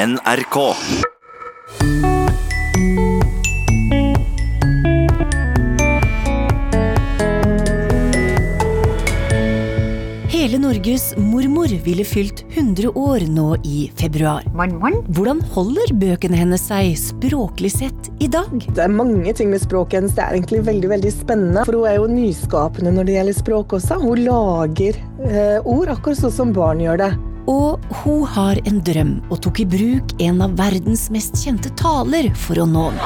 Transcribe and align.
NRK. 0.00 0.56
Hele 10.28 10.58
Norges 10.58 11.16
mormor 11.16 11.68
ville 11.84 12.04
fylt 12.04 12.46
100 12.48 12.88
år 12.96 13.26
nå 13.28 13.58
i 13.60 13.90
februar. 14.00 14.46
Hvordan 14.56 15.44
holder 15.52 15.92
bøkene 15.92 16.38
hennes 16.46 16.64
seg 16.70 16.94
språklig 16.96 17.74
sett 17.74 18.08
i 18.24 18.30
dag? 18.32 18.48
Det 18.56 18.80
er 18.80 18.88
mange 18.88 19.34
ting 19.36 19.52
med 19.52 19.60
språket 19.60 20.00
hennes. 20.00 20.16
Det 20.16 20.24
er 20.24 20.38
egentlig 20.38 20.64
veldig 20.64 20.94
veldig 20.96 21.12
spennende. 21.12 21.68
For 21.68 21.76
hun 21.76 21.90
er 21.92 22.00
jo 22.00 22.08
nyskapende 22.08 22.96
når 22.96 23.10
det 23.10 23.20
gjelder 23.20 23.42
språk 23.44 23.76
også. 23.76 24.00
Hun 24.00 24.24
lager 24.24 24.96
eh, 25.28 25.58
ord 25.60 25.92
akkurat 25.92 26.24
sånn 26.24 26.40
som 26.40 26.56
barn 26.56 26.80
gjør 26.86 27.04
det. 27.04 27.16
Og 27.48 27.80
hun 28.02 28.26
har 28.28 28.60
en 28.68 28.80
drøm 28.84 29.14
og 29.30 29.40
tok 29.44 29.62
i 29.62 29.68
bruk 29.68 30.14
en 30.20 30.42
av 30.44 30.56
verdens 30.58 31.08
mest 31.14 31.38
kjente 31.40 31.72
taler 31.80 32.28
for 32.36 32.60
å 32.60 32.66
nå 32.68 32.90
den. 32.92 33.00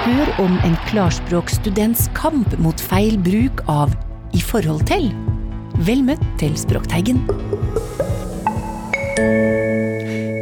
Hør 0.00 0.32
om 0.42 0.58
en 0.66 0.76
klarspråkstudents 0.88 2.08
kamp 2.18 2.56
mot 2.58 2.80
feil 2.90 3.18
bruk 3.20 3.62
av 3.70 3.94
i 4.34 4.42
forhold 4.42 4.86
til. 4.90 5.10
Vel 5.86 6.02
møtt 6.04 6.24
til 6.40 6.56
Språkteigen. 6.58 7.22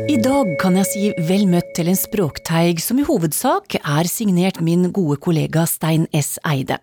I 0.08 0.14
dag 0.24 0.54
kan 0.56 0.72
jeg 0.78 0.88
si 0.88 1.08
vel 1.28 1.42
møtt 1.52 1.74
til 1.76 1.90
en 1.90 1.98
språkteig 1.98 2.78
som 2.80 2.96
i 2.96 3.04
hovedsak 3.04 3.74
er 3.76 4.08
signert 4.08 4.56
min 4.64 4.86
gode 4.96 5.18
kollega 5.20 5.66
Stein 5.68 6.06
S. 6.16 6.38
Eide. 6.48 6.78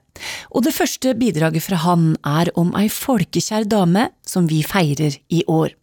Og 0.54 0.62
det 0.68 0.76
første 0.76 1.16
bidraget 1.18 1.66
fra 1.66 1.80
han 1.82 2.12
er 2.22 2.52
om 2.54 2.70
ei 2.78 2.86
folkekjær 2.86 3.66
dame 3.72 4.12
som 4.30 4.46
vi 4.52 4.60
feirer 4.62 5.18
i 5.34 5.42
år. 5.50 5.74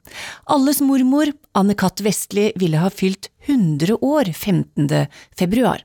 Alles 0.55 0.79
mormor, 0.87 1.33
Anne 1.59 1.75
Katt 1.75 2.05
Vestli, 2.07 2.53
ville 2.63 2.79
ha 2.79 2.93
fylt 2.95 3.33
100 3.49 3.99
år 3.99 4.31
15. 4.31 4.87
februar. 5.35 5.83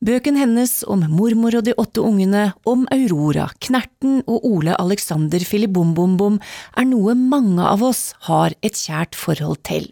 Bøken 0.00 0.40
hennes 0.40 0.72
om 0.88 1.04
mormor 1.10 1.58
og 1.58 1.68
de 1.68 1.76
åtte 1.76 2.00
ungene, 2.00 2.52
om 2.64 2.88
Aurora, 2.94 3.50
Knerten 3.60 4.22
og 4.24 4.46
Ole 4.46 4.76
Alexander 4.78 5.44
Filibombom 5.44 6.40
er 6.78 6.88
noe 6.88 7.18
mange 7.18 7.60
av 7.66 7.84
oss 7.84 8.14
har 8.30 8.56
et 8.62 8.78
kjært 8.78 9.18
forhold 9.18 9.60
til, 9.68 9.90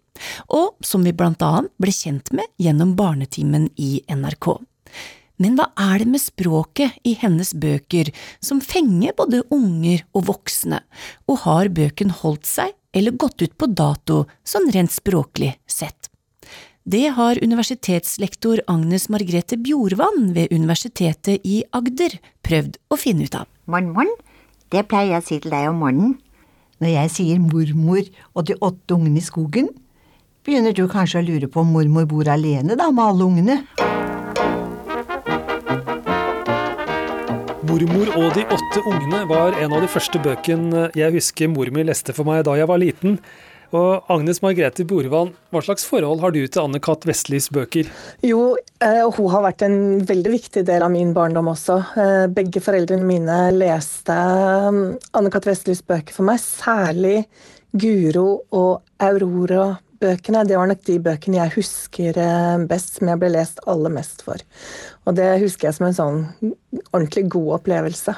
og 0.48 0.74
som 0.84 1.04
vi 1.06 1.14
blant 1.16 1.42
annet 1.44 1.72
ble 1.82 1.92
kjent 1.94 2.32
med 2.36 2.48
gjennom 2.62 2.94
Barnetimen 2.98 3.68
i 3.76 4.00
NRK. 4.08 4.56
Men 5.42 5.56
hva 5.58 5.68
er 5.76 6.00
det 6.00 6.08
med 6.08 6.22
språket 6.22 6.96
i 7.04 7.12
hennes 7.20 7.52
bøker 7.60 8.08
som 8.44 8.62
fenger 8.64 9.16
både 9.18 9.42
unger 9.52 10.06
og 10.16 10.30
voksne, 10.30 10.80
og 11.28 11.42
har 11.44 11.72
bøken 11.76 12.14
holdt 12.22 12.48
seg 12.48 12.72
eller 12.96 13.18
gått 13.20 13.44
ut 13.44 13.56
på 13.60 13.68
dato 13.68 14.24
sånn 14.48 14.70
rent 14.72 14.94
språklig 14.94 15.52
sett? 15.68 16.08
Det 16.86 17.08
har 17.16 17.40
universitetslektor 17.42 18.60
Agnes 18.70 19.08
Margrethe 19.10 19.58
Bjorvann 19.58 20.30
ved 20.36 20.52
Universitetet 20.54 21.42
i 21.42 21.64
Agder 21.74 22.14
prøvd 22.46 22.78
å 22.94 22.98
finne 23.00 23.26
ut 23.26 23.34
av. 23.34 23.48
Morn, 23.66 23.90
morn. 23.90 24.12
Det 24.70 24.84
pleier 24.86 25.16
jeg 25.16 25.24
å 25.24 25.26
si 25.26 25.38
til 25.42 25.50
deg 25.50 25.66
om 25.72 25.82
morgenen. 25.82 26.14
Når 26.78 26.92
jeg 26.92 27.12
sier 27.16 27.42
mormor 27.42 28.06
og 28.36 28.46
de 28.46 28.54
åtte 28.62 28.94
ungene 28.94 29.18
i 29.18 29.24
skogen, 29.24 29.66
begynner 30.46 30.74
du 30.76 30.84
kanskje 30.86 31.18
å 31.18 31.26
lure 31.26 31.48
på 31.50 31.64
om 31.64 31.72
mormor 31.74 32.06
bor 32.06 32.28
alene 32.30 32.76
da 32.78 32.86
med 32.94 33.02
alle 33.02 33.26
ungene? 33.26 33.56
Mormor 37.66 38.12
og 38.14 38.30
de 38.36 38.44
åtte 38.54 38.84
ungene 38.86 39.24
var 39.26 39.58
en 39.58 39.74
av 39.74 39.82
de 39.82 39.90
første 39.90 40.20
bøkene 40.22 40.86
jeg 40.96 41.16
husker 41.16 41.50
mor 41.50 41.68
mi 41.74 41.82
leste 41.88 42.14
for 42.14 42.28
meg 42.28 42.44
da 42.46 42.54
jeg 42.60 42.70
var 42.70 42.78
liten. 42.80 43.18
Og 43.74 44.06
Agnes 44.12 44.38
Margrethe 44.44 44.86
Borvann, 44.86 45.32
hva 45.50 45.60
slags 45.66 45.82
forhold 45.90 46.22
har 46.22 46.30
du 46.30 46.38
til 46.46 46.62
Anne 46.62 46.78
Katt 46.78 47.02
Vestlys 47.08 47.48
bøker? 47.50 47.90
Jo, 48.22 48.54
eh, 48.78 49.02
hun 49.02 49.30
har 49.32 49.42
vært 49.48 49.66
en 49.66 49.78
veldig 50.06 50.32
viktig 50.36 50.62
del 50.68 50.84
av 50.86 50.92
min 50.94 51.10
barndom 51.16 51.50
også. 51.50 51.80
Eh, 51.98 52.26
begge 52.30 52.62
foreldrene 52.62 53.04
mine 53.04 53.40
leste 53.56 54.14
um, 54.14 54.94
Anne 55.18 55.34
Katt 55.34 55.50
Vestlys 55.50 55.82
bøker 55.82 56.14
for 56.14 56.30
meg, 56.30 56.38
særlig 56.38 57.24
Guro 57.74 58.46
og 58.54 59.02
Aurora-bøkene. 59.96 60.44
Det 60.46 60.56
var 60.56 60.68
nok 60.68 60.84
de 60.84 60.98
bøkene 61.00 61.38
jeg 61.40 61.54
husker 61.56 62.16
eh, 62.18 62.66
best, 62.68 62.98
som 62.98 63.08
jeg 63.08 63.18
ble 63.18 63.30
lest 63.32 63.60
aller 63.66 63.90
mest 63.90 64.22
for. 64.22 64.36
Og 65.06 65.16
det 65.16 65.40
husker 65.40 65.68
jeg 65.68 65.76
som 65.76 65.86
en 65.86 65.96
sånn 65.96 66.54
ordentlig 66.92 67.28
god 67.28 67.60
opplevelse. 67.60 68.14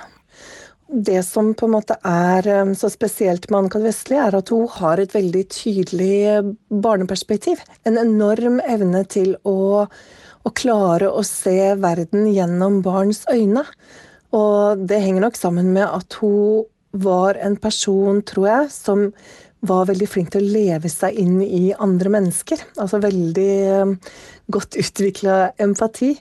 Det 0.89 1.22
som 1.22 1.53
på 1.55 1.66
en 1.66 1.75
måte 1.75 1.99
er 2.03 2.47
um, 2.62 2.72
så 2.75 2.89
spesielt 2.89 3.50
med 3.50 3.59
Anne-Kat. 3.59 3.83
Vestli, 3.84 4.16
er 4.16 4.34
at 4.34 4.49
hun 4.49 4.66
har 4.72 4.99
et 4.99 5.12
veldig 5.12 5.44
tydelig 5.53 6.15
uh, 6.39 6.55
barneperspektiv. 6.71 7.61
En 7.84 7.99
enorm 8.00 8.59
evne 8.65 9.05
til 9.05 9.37
å, 9.45 9.84
å 9.84 10.55
klare 10.56 11.10
å 11.12 11.22
se 11.22 11.75
verden 11.77 12.31
gjennom 12.33 12.81
barns 12.83 13.27
øyne. 13.28 13.66
Og 14.33 14.81
det 14.89 15.03
henger 15.05 15.27
nok 15.27 15.37
sammen 15.37 15.75
med 15.77 15.84
at 15.84 16.19
hun 16.22 16.65
var 16.97 17.37
en 17.37 17.59
person, 17.60 18.22
tror 18.25 18.49
jeg, 18.49 18.72
som 18.72 19.05
var 19.66 19.88
veldig 19.88 20.06
flink 20.08 20.30
til 20.32 20.44
å 20.44 20.52
leve 20.54 20.91
seg 20.92 21.16
inn 21.19 21.38
i 21.42 21.72
andre 21.74 22.12
mennesker. 22.14 22.60
Altså 22.78 23.00
veldig 23.02 23.54
um, 23.82 23.94
godt 24.54 24.78
utvikla 24.78 25.38
empati. 25.60 26.12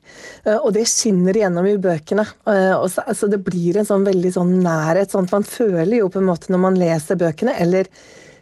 Uh, 0.47 0.57
og 0.57 0.71
det 0.77 0.87
skinner 0.89 1.37
igjennom 1.37 1.67
i 1.69 1.77
bøkene. 1.81 2.25
Uh, 2.47 2.73
og 2.79 2.87
så, 2.93 3.05
altså 3.05 3.29
det 3.31 3.43
blir 3.45 3.77
en 3.77 3.89
sånn 3.89 4.07
veldig 4.07 4.33
sånn 4.39 4.55
nærhet. 4.65 5.13
sånn 5.13 5.29
at 5.29 5.37
Man 5.37 5.47
føler 5.47 5.99
jo 5.99 6.09
på 6.13 6.21
en 6.21 6.29
måte 6.31 6.53
når 6.53 6.63
man 6.65 6.81
leser 6.81 7.21
bøkene, 7.21 7.53
eller, 7.61 7.91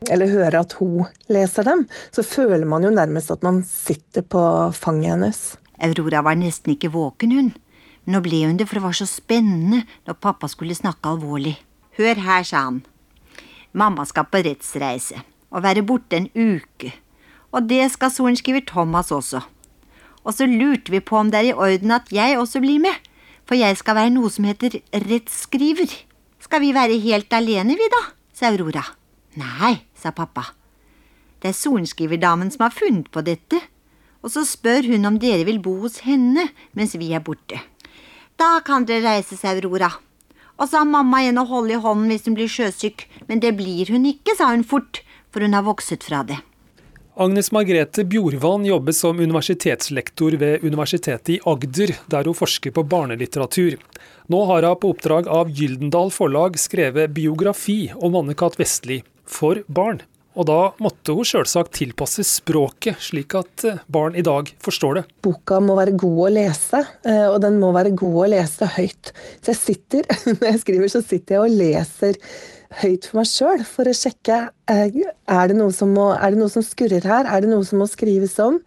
eller 0.07 0.31
hører 0.31 0.61
at 0.61 0.77
hun 0.79 1.11
leser 1.33 1.67
dem, 1.67 1.85
så 2.15 2.23
føler 2.23 2.65
man 2.69 2.87
jo 2.87 2.93
nærmest 2.95 3.35
at 3.35 3.45
man 3.45 3.61
sitter 3.67 4.23
på 4.23 4.41
fanget 4.77 5.17
hennes. 5.17 5.45
Aurora 5.83 6.23
var 6.23 6.39
nesten 6.39 6.77
ikke 6.77 6.93
våken, 6.93 7.35
hun. 7.35 7.53
Nå 8.07 8.21
ble 8.23 8.45
hun 8.45 8.57
det, 8.59 8.69
for 8.69 8.79
det 8.79 8.85
var 8.85 8.95
så 8.95 9.07
spennende 9.09 9.83
når 10.05 10.21
pappa 10.23 10.47
skulle 10.47 10.77
snakke 10.77 11.09
alvorlig. 11.11 11.57
Hør 11.97 12.21
her, 12.21 12.43
sa 12.47 12.67
han. 12.69 12.83
Mamma 13.75 14.05
skal 14.07 14.27
på 14.31 14.39
rettsreise 14.45 15.19
og 15.51 15.63
være 15.65 15.83
borte 15.87 16.17
en 16.17 16.29
uke, 16.31 16.93
og 17.51 17.67
det 17.67 17.83
skal 17.91 18.11
sorenskriver 18.11 18.63
Thomas 18.67 19.11
også. 19.11 19.41
Og 20.23 20.33
så 20.33 20.47
lurte 20.49 20.91
vi 20.91 21.03
på 21.03 21.19
om 21.19 21.29
det 21.31 21.41
er 21.41 21.49
i 21.51 21.53
orden 21.53 21.91
at 21.91 22.07
jeg 22.11 22.39
også 22.39 22.61
blir 22.63 22.79
med, 22.83 22.95
for 23.45 23.59
jeg 23.59 23.77
skal 23.77 23.97
være 23.99 24.13
noe 24.15 24.31
som 24.33 24.47
heter 24.47 24.79
rettsskriver. 25.05 25.91
Skal 26.41 26.63
vi 26.63 26.73
være 26.75 26.99
helt 27.03 27.33
alene, 27.33 27.77
vi 27.77 27.89
da? 27.91 28.01
sa 28.35 28.49
Aurora. 28.49 28.83
Nei, 29.39 29.75
sa 29.95 30.11
pappa. 30.15 30.47
Det 31.43 31.51
er 31.51 31.59
sorenskriverdamen 31.59 32.49
som 32.51 32.65
har 32.65 32.73
funnet 32.73 33.11
på 33.11 33.21
dette, 33.27 33.59
og 34.23 34.31
så 34.33 34.45
spør 34.47 34.87
hun 34.89 35.05
om 35.05 35.19
dere 35.21 35.45
vil 35.45 35.61
bo 35.61 35.75
hos 35.83 35.99
henne 36.07 36.47
mens 36.73 36.95
vi 36.97 37.11
er 37.13 37.23
borte. 37.23 37.59
Da 38.39 38.57
kan 38.65 38.87
dere 38.87 39.05
reise, 39.05 39.37
sa 39.37 39.53
Aurora. 39.53 39.91
Og 40.55 40.69
så 40.69 40.81
har 40.81 40.87
mamma 40.87 41.21
igjen 41.23 41.41
å 41.41 41.47
holde 41.49 41.75
i 41.75 41.83
hånden 41.83 42.11
hvis 42.11 42.27
hun 42.29 42.35
blir 42.37 42.51
sjøsyk, 42.51 43.07
men 43.27 43.41
det 43.43 43.55
blir 43.59 43.91
hun 43.91 44.07
ikke, 44.07 44.37
sa 44.37 44.53
hun 44.53 44.63
fort, 44.67 45.01
for 45.33 45.43
hun 45.43 45.57
har 45.57 45.65
vokset 45.67 46.05
fra 46.05 46.23
det. 46.27 46.39
Agnes 47.15 47.47
Margrethe 47.55 48.03
Bjorvann 48.03 48.65
jobber 48.67 48.91
som 48.91 49.19
universitetslektor 49.19 50.35
ved 50.39 50.65
Universitetet 50.67 51.29
i 51.31 51.39
Agder, 51.47 51.93
der 52.11 52.27
hun 52.27 52.35
forsker 52.35 52.75
på 52.75 52.83
barnelitteratur. 52.91 53.77
Nå 54.27 54.41
har 54.49 54.67
hun 54.67 54.81
på 54.81 54.91
oppdrag 54.91 55.29
av 55.31 55.51
Gyldendal 55.51 56.11
Forlag 56.11 56.59
skrevet 56.59 57.15
biografi 57.15 57.93
om 57.95 58.19
Anne-Cath. 58.19 58.59
Vestli 58.59 58.99
for 59.23 59.63
barn. 59.67 60.03
Og 60.35 60.47
da 60.49 60.59
måtte 60.83 61.15
hun 61.15 61.27
sjølsagt 61.27 61.77
tilpasse 61.77 62.25
språket, 62.27 62.99
slik 63.03 63.37
at 63.39 63.65
eh, 63.67 63.79
barn 63.91 64.17
i 64.19 64.23
dag 64.25 64.49
forstår 64.63 64.99
det. 64.99 65.05
Boka 65.23 65.61
må 65.63 65.77
være 65.79 65.95
god 65.95 66.19
å 66.25 66.33
lese, 66.35 66.81
eh, 67.07 67.27
og 67.29 67.39
den 67.45 67.61
må 67.61 67.71
være 67.75 67.95
god 67.95 68.19
å 68.25 68.27
lese 68.35 68.67
høyt. 68.75 69.13
Så 69.39 69.53
jeg 69.53 69.61
sitter, 69.61 70.11
når 70.33 70.49
jeg 70.51 70.61
skriver, 70.65 70.91
så 70.91 71.03
sitter 71.05 71.37
jeg 71.37 71.45
og 71.45 71.57
leser 71.63 72.19
høyt 72.81 73.07
for 73.07 73.21
meg 73.21 73.27
sjøl 73.31 73.61
for 73.69 73.87
å 73.87 73.95
sjekke 73.95 74.41
eh, 74.71 75.01
er 75.31 75.51
det, 75.51 75.55
må, 75.87 76.11
er 76.17 76.35
det 76.35 76.41
noe 76.41 76.51
som 76.51 76.65
skurrer 76.65 77.07
her, 77.07 77.29
er 77.31 77.45
det 77.45 77.51
noe 77.53 77.63
som 77.67 77.79
må 77.79 77.89
skrives 77.89 78.35
om. 78.43 78.59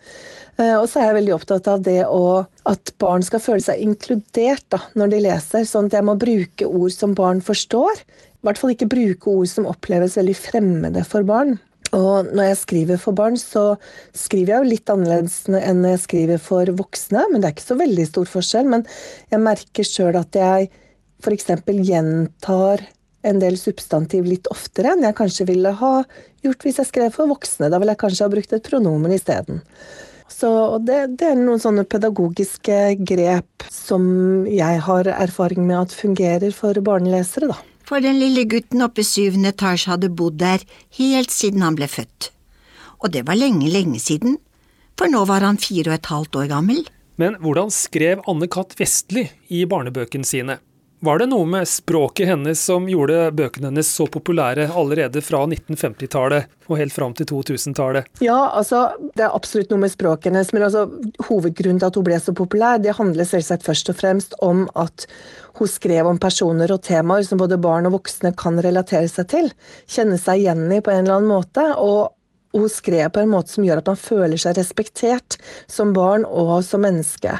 Og 0.58 0.88
så 0.90 0.98
er 0.98 1.04
jeg 1.04 1.14
veldig 1.20 1.32
opptatt 1.36 1.68
av 1.70 1.84
det 1.86 2.00
å, 2.10 2.40
at 2.66 2.90
barn 2.98 3.22
skal 3.22 3.38
føle 3.38 3.62
seg 3.62 3.78
inkludert 3.78 4.64
da, 4.74 4.80
når 4.98 5.12
de 5.12 5.20
leser. 5.28 5.68
Sånn 5.70 5.86
at 5.86 5.94
jeg 5.94 6.06
må 6.08 6.16
bruke 6.18 6.66
ord 6.66 6.90
som 6.90 7.14
barn 7.14 7.38
forstår 7.46 8.00
i 8.38 8.46
hvert 8.46 8.60
fall 8.60 8.70
ikke 8.70 8.90
bruke 8.90 9.32
ord 9.32 9.48
som 9.50 9.66
oppleves 9.66 10.14
veldig 10.18 10.36
fremmede 10.38 11.02
for 11.06 11.26
barn. 11.26 11.56
Og 11.96 12.28
når 12.36 12.50
jeg 12.50 12.58
skriver 12.60 13.00
for 13.00 13.16
barn, 13.16 13.38
så 13.40 13.78
skriver 14.16 14.52
jeg 14.52 14.60
jo 14.60 14.72
litt 14.74 14.92
annerledes 14.92 15.38
enn 15.48 15.80
når 15.82 15.96
jeg 15.96 16.02
skriver 16.04 16.42
for 16.42 16.70
voksne. 16.78 17.24
Men 17.32 17.40
det 17.40 17.48
er 17.48 17.56
ikke 17.56 17.70
så 17.70 17.78
veldig 17.80 18.04
stor 18.10 18.28
forskjell. 18.28 18.68
Men 18.74 18.84
jeg 19.32 19.42
merker 19.42 19.88
sjøl 19.88 20.18
at 20.20 20.36
jeg 20.38 20.68
f.eks. 21.24 21.48
gjentar 21.66 22.84
en 23.26 23.40
del 23.42 23.56
substantiv 23.58 24.28
litt 24.28 24.46
oftere 24.52 24.92
enn 24.94 25.02
jeg 25.02 25.16
kanskje 25.18 25.48
ville 25.48 25.72
ha 25.80 25.94
gjort 26.44 26.62
hvis 26.62 26.78
jeg 26.78 26.90
skrev 26.92 27.16
for 27.16 27.30
voksne. 27.32 27.72
Da 27.72 27.80
ville 27.80 27.96
jeg 27.96 28.02
kanskje 28.04 28.28
ha 28.28 28.34
brukt 28.36 28.54
et 28.54 28.68
pronomen 28.68 29.16
isteden. 29.16 29.64
Så 30.28 30.50
det, 30.84 31.16
det, 31.18 31.32
er 31.32 31.40
noen 31.40 31.58
sånne 31.58 31.86
pedagogiske 31.88 33.00
grep 33.08 33.66
som 33.72 34.46
jeg 34.46 34.84
har 34.84 35.08
erfaring 35.16 35.64
med 35.66 35.88
at 35.88 35.96
fungerer 35.96 36.52
for 36.54 36.78
barnelesere, 36.84 37.48
da 37.50 37.58
for 37.88 38.04
den 38.04 38.18
lille 38.20 38.44
gutten 38.44 38.84
oppe 38.84 39.00
i 39.00 39.08
syvende 39.08 39.54
etasje 39.54 39.94
hadde 39.94 40.12
bodd 40.12 40.36
der 40.42 40.64
helt 40.98 41.32
siden 41.32 41.64
han 41.64 41.78
ble 41.78 41.88
født. 41.88 42.32
og 42.98 43.12
det 43.14 43.22
var 43.28 43.38
lenge, 43.38 43.68
lenge 43.70 44.00
siden, 44.02 44.38
for 44.98 45.06
nå 45.06 45.22
var 45.24 45.44
han 45.46 45.60
fire 45.62 45.92
og 45.92 45.94
et 45.94 46.08
halvt 46.10 46.36
år 46.36 46.48
gammel. 46.50 46.80
Men 47.16 47.36
hvordan 47.38 47.70
skrev 47.70 48.24
Anne 48.26 48.48
Katt 48.50 48.74
Vestli 48.78 49.28
i 49.54 49.64
barnebøkene 49.70 50.26
sine? 50.26 50.58
Var 51.00 51.18
det 51.18 51.28
noe 51.30 51.46
med 51.46 51.68
språket 51.70 52.26
hennes 52.26 52.58
som 52.58 52.88
gjorde 52.90 53.28
bøkene 53.38 53.68
hennes 53.70 53.90
så 53.94 54.08
populære 54.10 54.64
allerede 54.74 55.22
fra 55.22 55.44
1950-tallet 55.46 56.48
og 56.66 56.80
helt 56.80 56.94
fram 56.94 57.14
til 57.14 57.28
2000-tallet? 57.30 58.08
Ja, 58.24 58.38
altså, 58.58 58.88
det 59.14 59.22
er 59.28 59.36
absolutt 59.36 59.70
noe 59.70 59.84
med 59.84 59.92
språket 59.94 60.32
hennes, 60.32 60.50
men 60.52 60.66
altså, 60.66 60.88
hovedgrunnen 61.28 61.78
til 61.78 61.86
at 61.86 61.98
hun 62.00 62.06
ble 62.08 62.18
så 62.22 62.34
populær, 62.34 62.82
det 62.82 62.96
handler 62.98 63.28
selvsagt 63.30 63.66
først 63.68 63.92
og 63.92 63.98
fremst 64.00 64.34
om 64.42 64.66
at 64.74 65.06
hun 65.60 65.70
skrev 65.70 66.10
om 66.10 66.18
personer 66.18 66.74
og 66.74 66.82
temaer 66.86 67.22
som 67.26 67.38
både 67.38 67.60
barn 67.62 67.86
og 67.86 67.94
voksne 68.00 68.34
kan 68.38 68.58
relatere 68.64 69.06
seg 69.10 69.30
til, 69.30 69.50
kjenne 69.86 70.18
seg 70.18 70.42
igjen 70.42 70.66
i 70.66 70.82
på 70.82 70.94
en 70.94 71.04
eller 71.04 71.20
annen 71.20 71.30
måte. 71.30 71.66
og 71.78 72.14
hun 72.56 72.68
skrev 72.72 73.10
på 73.12 73.20
en 73.20 73.30
måte 73.30 73.52
som 73.52 73.64
gjør 73.66 73.82
at 73.82 73.90
man 73.90 73.98
føler 74.00 74.40
seg 74.40 74.56
respektert 74.56 75.36
som 75.70 75.92
barn 75.94 76.24
og 76.24 76.56
som 76.64 76.80
menneske. 76.82 77.36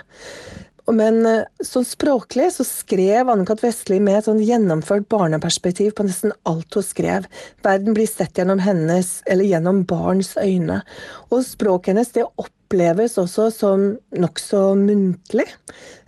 Men 0.94 1.20
eh, 1.26 1.44
sånn 1.64 1.85
språklig 1.85 2.49
så 2.55 2.64
skrev 2.67 3.29
Anne-Kat. 3.29 3.62
Vestli 3.64 3.99
med 4.00 4.20
et 4.20 4.29
sånn 4.29 4.40
gjennomført 4.44 5.08
barneperspektiv 5.12 5.93
på 5.99 6.06
nesten 6.08 6.32
alt 6.49 6.79
hun 6.79 6.87
skrev. 6.87 7.29
Verden 7.67 7.96
blir 7.96 8.08
sett 8.08 8.38
gjennom 8.38 8.62
hennes, 8.62 9.19
eller 9.29 9.49
gjennom 9.49 9.82
barns 9.88 10.35
øyne. 10.40 10.81
Og 11.29 11.44
språket 11.46 11.93
hennes 11.93 12.12
det 12.17 12.26
oppleves 12.40 13.19
også 13.20 13.50
som 13.55 13.87
nokså 14.17 14.64
muntlig. 14.81 15.49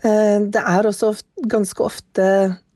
Eh, 0.06 0.38
det 0.48 0.64
er 0.64 0.88
også 0.88 1.14
ganske 1.50 1.84
ofte 1.84 2.28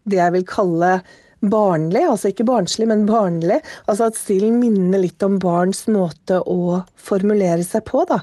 det 0.04 0.20
jeg 0.20 0.34
vil 0.34 0.48
kalle 0.48 0.98
barnlig, 1.44 2.02
altså 2.08 2.30
ikke 2.30 2.46
barnslig, 2.48 2.88
men 2.88 3.06
barnlig. 3.08 3.60
Altså 3.88 4.08
at 4.08 4.18
stilen 4.18 4.58
minner 4.60 5.02
litt 5.02 5.22
om 5.24 5.38
barns 5.40 5.84
måte 5.92 6.40
å 6.40 6.82
formulere 6.96 7.64
seg 7.64 7.84
på, 7.88 8.04
da. 8.08 8.20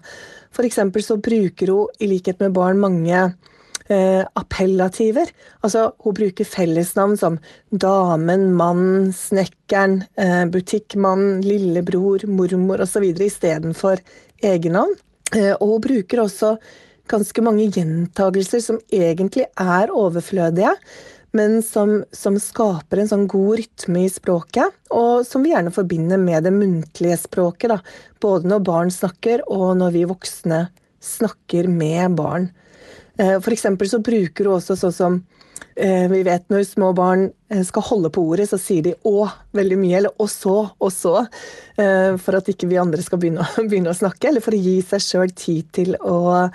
For 0.51 0.67
eksempel 0.67 1.03
så 1.05 1.17
bruker 1.21 1.71
hun, 1.71 1.89
i 2.01 2.09
likhet 2.11 2.41
med 2.41 2.55
barn, 2.57 2.81
mange 2.81 3.31
eh, 3.91 4.23
appellativer. 4.39 5.29
Altså, 5.61 5.89
hun 6.03 6.15
bruker 6.17 6.47
fellesnavn 6.47 7.17
som 7.19 7.37
damen, 7.71 8.49
mann, 8.57 9.11
snekkeren, 9.15 10.01
eh, 10.17 10.45
butikkmann, 10.51 11.41
lillebror, 11.45 12.25
mormor 12.27 12.83
osv. 12.85 13.05
istedenfor 13.27 14.01
egennavn. 14.41 14.95
Eh, 15.35 15.53
og 15.59 15.75
hun 15.75 15.85
bruker 15.87 16.23
også 16.25 16.55
ganske 17.11 17.43
mange 17.43 17.67
gjentagelser 17.71 18.61
som 18.63 18.79
egentlig 18.91 19.47
er 19.59 19.91
overflødige, 19.91 20.75
men 21.35 21.61
som, 21.63 22.01
som, 22.11 22.35
skaper 22.39 22.99
en 22.99 23.07
sånn 23.07 23.27
god 23.31 23.61
rytme 23.61 24.05
i 24.05 24.11
språket, 24.11 24.75
og 24.91 25.23
som 25.27 25.43
vi 25.43 25.53
gjerne 25.53 25.71
forbinder 25.71 26.19
med 26.19 26.43
det 26.43 26.51
muntlige 26.55 27.19
språket. 27.21 27.71
Da. 27.71 27.79
Både 28.23 28.51
når 28.51 28.65
barn 28.67 28.91
snakker, 28.91 29.45
og 29.47 29.77
når 29.79 29.95
vi 29.95 30.07
voksne 30.09 30.65
snakker 31.01 31.71
med 31.71 32.17
barn. 32.19 32.51
Eh, 33.19 33.37
eksempel 33.37 33.89
så 33.89 33.99
bruker 33.99 34.47
hun 34.47 34.57
også 34.57 34.77
sånn 34.79 34.95
som 34.95 35.17
eh, 35.75 36.07
vi 36.11 36.23
vet 36.27 36.47
når 36.51 36.65
små 36.69 36.91
barn 36.97 37.27
eh, 37.51 37.63
skal 37.67 37.85
holde 37.89 38.11
på 38.13 38.23
ordet, 38.23 38.49
så 38.49 38.59
sier 38.61 38.85
de 38.85 38.95
'å' 38.95 39.29
veldig 39.57 39.79
mye, 39.79 39.97
eller 39.97 40.13
'og 40.17 40.29
så', 40.29 40.71
'og 40.79 40.91
så', 40.91 41.25
for 42.21 42.37
at 42.37 42.45
ikke 42.47 42.69
vi 42.69 42.77
andre 42.77 43.01
skal 43.01 43.19
begynne, 43.19 43.47
begynne 43.69 43.91
å 43.91 43.97
snakke, 43.97 44.29
eller 44.29 44.41
for 44.41 44.53
å 44.53 44.61
gi 44.61 44.81
seg 44.81 45.01
sjøl 45.01 45.33
tid 45.35 45.71
til 45.73 45.95
å 45.97 46.47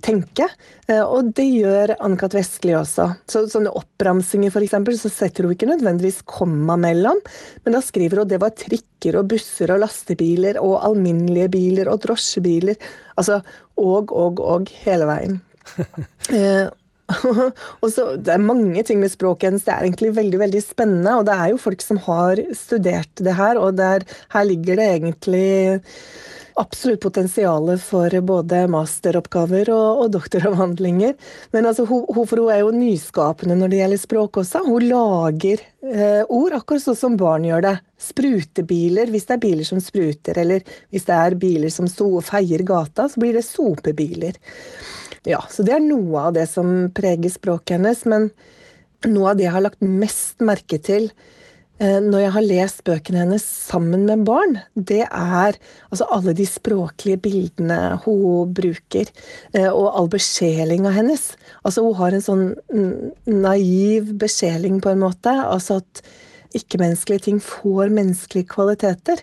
tenke. 0.00 0.46
Og 0.88 1.34
det 1.36 1.44
gjør 1.44 1.90
Ann-Kat. 2.00 2.32
Vestli 2.32 2.72
også. 2.72 3.04
Så, 3.28 3.42
sånne 3.52 3.72
oppramsinger, 3.76 4.48
f.eks., 4.48 5.02
så 5.02 5.10
setter 5.12 5.44
hun 5.44 5.52
ikke 5.52 5.68
nødvendigvis 5.68 6.22
komma 6.24 6.78
mellom, 6.80 7.20
men 7.64 7.76
da 7.76 7.82
skriver 7.84 8.22
hun 8.22 8.30
det 8.30 8.40
var 8.40 8.54
trikker 8.56 9.18
og 9.20 9.28
busser 9.34 9.74
og 9.74 9.82
lastebiler 9.82 10.62
og 10.62 10.78
alminnelige 10.80 11.52
biler 11.52 11.92
og 11.92 12.00
drosjebiler. 12.06 12.80
Altså 13.20 13.42
og, 13.76 14.14
og, 14.14 14.40
og 14.40 14.72
hele 14.86 15.10
veien. 15.10 15.40
Eh, 16.30 16.68
og 17.82 17.88
så, 17.90 18.14
Det 18.16 18.34
er 18.34 18.42
mange 18.42 18.82
ting 18.86 19.00
med 19.02 19.10
språket 19.10 19.48
hennes. 19.50 19.66
Det 19.66 19.74
er 19.74 19.86
egentlig 19.86 20.14
veldig 20.14 20.42
veldig 20.44 20.64
spennende. 20.64 21.18
Og 21.18 21.26
det 21.26 21.36
er 21.36 21.52
jo 21.52 21.62
folk 21.62 21.82
som 21.84 21.98
har 22.06 22.42
studert 22.56 23.24
det 23.24 23.34
her, 23.38 23.58
og 23.58 23.78
der, 23.80 24.06
her 24.34 24.46
ligger 24.46 24.78
det 24.78 24.90
egentlig 24.94 25.48
absolutt 26.60 27.00
potensial 27.00 27.70
for 27.80 28.12
både 28.26 28.64
masteroppgaver 28.70 29.70
og, 29.72 30.04
og 30.04 30.10
doktoravhandlinger. 30.16 31.14
Men 31.54 31.68
altså, 31.70 31.86
hun, 31.88 32.04
hun, 32.10 32.26
hun, 32.26 32.50
er 32.52 32.62
jo 32.62 32.72
nyskapende 32.74 33.56
når 33.56 33.72
det 33.72 33.80
gjelder 33.80 34.02
språk 34.02 34.40
også. 34.42 34.64
Hun 34.66 34.86
lager 34.90 35.62
eh, 35.86 36.22
ord 36.28 36.58
akkurat 36.58 36.84
sånn 36.84 36.98
som 36.98 37.18
barn 37.20 37.46
gjør 37.48 37.64
det. 37.68 37.76
Sprutebiler 38.00 39.12
hvis 39.12 39.28
det 39.28 39.36
er 39.38 39.44
biler 39.46 39.68
som 39.68 39.80
spruter, 39.84 40.42
eller 40.42 40.64
hvis 40.92 41.08
det 41.08 41.16
er 41.16 41.40
biler 41.40 41.72
som 41.72 41.88
so 41.90 42.12
feier 42.24 42.64
gata, 42.66 43.08
så 43.08 43.22
blir 43.22 43.38
det 43.38 43.46
sopebiler. 43.46 44.36
Ja, 45.28 45.42
så 45.52 45.64
det 45.66 45.74
er 45.76 45.84
noe 45.84 46.28
av 46.28 46.36
det 46.36 46.46
som 46.48 46.88
preger 46.96 47.32
språket 47.32 47.76
hennes. 47.76 48.06
Men 48.08 48.30
noe 49.08 49.32
av 49.32 49.38
det 49.38 49.46
jeg 49.48 49.56
har 49.56 49.66
lagt 49.66 49.84
mest 49.84 50.40
merke 50.44 50.78
til 50.80 51.10
eh, 51.80 51.98
når 52.00 52.22
jeg 52.22 52.32
har 52.36 52.46
lest 52.46 52.82
bøkene 52.88 53.22
hennes 53.24 53.44
sammen 53.44 54.06
med 54.08 54.24
barn, 54.28 54.56
det 54.74 55.02
er 55.04 55.58
altså 55.90 56.08
alle 56.16 56.34
de 56.36 56.46
språklige 56.48 57.20
bildene 57.26 58.00
hun 58.06 58.54
bruker. 58.56 59.12
Eh, 59.52 59.68
og 59.68 59.92
all 59.92 60.10
besjelinga 60.12 60.94
hennes. 60.96 61.34
Altså 61.64 61.84
hun 61.84 61.98
har 62.00 62.16
en 62.16 62.24
sånn 62.24 62.46
naiv 63.28 64.14
besjeling, 64.20 64.80
på 64.80 64.94
en 64.94 65.04
måte. 65.04 65.36
Altså 65.36 65.82
at 65.84 66.04
ikke-menneskelige 66.56 67.28
ting 67.28 67.42
får 67.44 67.92
menneskelige 67.92 68.48
kvaliteter. 68.56 69.20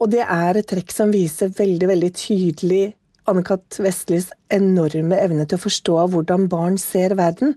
Og 0.00 0.10
det 0.10 0.24
er 0.24 0.56
et 0.56 0.66
trekk 0.68 0.90
som 0.94 1.12
viser 1.12 1.52
veldig, 1.54 1.86
veldig 1.92 2.10
tydelig 2.16 2.86
Anne-Kat. 3.28 3.80
Vestlis 3.82 4.30
enorme 4.52 5.18
evne 5.20 5.46
til 5.46 5.58
å 5.58 5.64
forstå 5.66 5.96
hvordan 6.14 6.48
barn 6.52 6.78
ser 6.80 7.16
verden. 7.18 7.56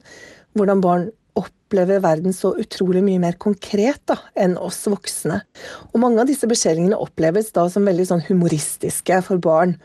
Hvordan 0.57 0.83
barn 0.83 1.11
opplever 1.39 2.01
verden 2.03 2.33
så 2.35 2.51
utrolig 2.61 3.01
mye 3.05 3.21
mer 3.21 3.37
konkret 3.41 4.01
da, 4.09 4.19
enn 4.37 4.53
oss 4.61 4.83
voksne. 4.85 5.39
Og 5.91 6.01
mange 6.03 6.21
av 6.21 6.29
disse 6.29 6.49
beskjedene 6.49 6.99
oppleves 6.99 7.49
da 7.55 7.65
som 7.71 7.87
veldig 7.89 8.05
sånn 8.09 8.25
humoristiske 8.27 9.21
for 9.25 9.41
barn. 9.41 9.77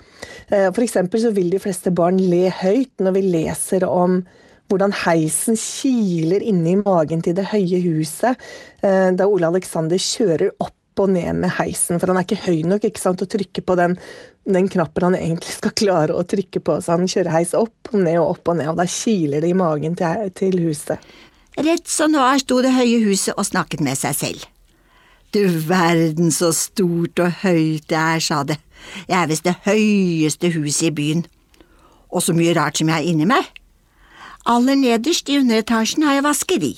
Eh, 0.52 0.68
for 0.74 0.84
så 1.22 1.32
vil 1.32 1.48
de 1.54 1.62
fleste 1.62 1.90
barn 1.90 2.20
le 2.20 2.50
høyt 2.52 2.92
når 3.00 3.16
vi 3.16 3.24
leser 3.32 3.88
om 3.88 4.20
hvordan 4.68 4.92
heisen 5.06 5.56
kiler 5.56 6.44
inni 6.44 6.76
magen 6.82 7.22
til 7.24 7.38
det 7.38 7.48
høye 7.54 7.80
huset 7.86 8.36
eh, 8.84 9.08
da 9.16 9.24
Ole 9.24 9.48
Alexander 9.48 9.96
kjører 9.96 10.52
opp 10.60 10.77
og 11.02 11.12
ned 11.14 11.40
med 11.42 11.54
heisen, 11.58 12.00
for 12.00 12.10
han 12.10 12.20
er 12.20 12.26
ikke 12.26 12.44
høy 12.46 12.64
nok 12.68 12.84
ikke 12.88 13.02
sant, 13.02 13.22
å 13.22 13.30
trykke 13.30 13.64
på 13.64 13.76
den, 13.78 13.96
den, 14.48 14.68
knappen 14.72 15.08
han 15.10 15.18
egentlig 15.18 15.56
skal 15.56 15.74
klare 15.78 16.16
å 16.16 16.26
trykke 16.28 16.62
på. 16.64 16.78
Så 16.82 16.96
han 16.96 17.08
kjører 17.10 17.34
heis 17.34 17.54
opp 17.58 17.92
og 17.92 18.02
ned 18.02 18.20
og 18.20 18.36
opp 18.36 18.52
og 18.52 18.60
ned, 18.60 18.70
og 18.72 18.78
da 18.80 18.86
kiler 18.90 19.44
det 19.44 19.52
i 19.52 19.58
magen 19.58 19.96
til, 19.98 20.28
til 20.38 20.60
huset. 20.66 21.10
Rett 21.58 21.90
som 21.90 22.12
nå 22.14 22.22
her 22.22 22.38
sto 22.38 22.60
det 22.62 22.76
høye 22.76 23.02
huset 23.08 23.34
og 23.34 23.48
snakket 23.48 23.82
med 23.82 23.98
seg 23.98 24.14
selv. 24.14 24.46
Du 25.34 25.42
verden 25.68 26.30
så 26.32 26.52
stort 26.56 27.20
og 27.20 27.42
høyt 27.42 27.88
det 27.90 27.98
er, 27.98 28.22
sa 28.24 28.44
det, 28.48 28.56
jeg 29.08 29.18
er 29.18 29.28
visst 29.28 29.44
det 29.44 29.58
høyeste 29.66 30.52
huset 30.54 30.88
i 30.88 30.94
byen, 30.94 31.24
og 32.08 32.24
så 32.24 32.32
mye 32.36 32.54
rart 32.56 32.80
som 32.80 32.88
jeg 32.88 32.96
har 32.96 33.08
inni 33.08 33.26
meg. 33.28 33.44
Aller 34.48 34.78
nederst 34.80 35.28
i 35.28 35.36
underetasjen 35.42 36.06
har 36.06 36.16
jeg 36.16 36.24
vaskeri, 36.24 36.72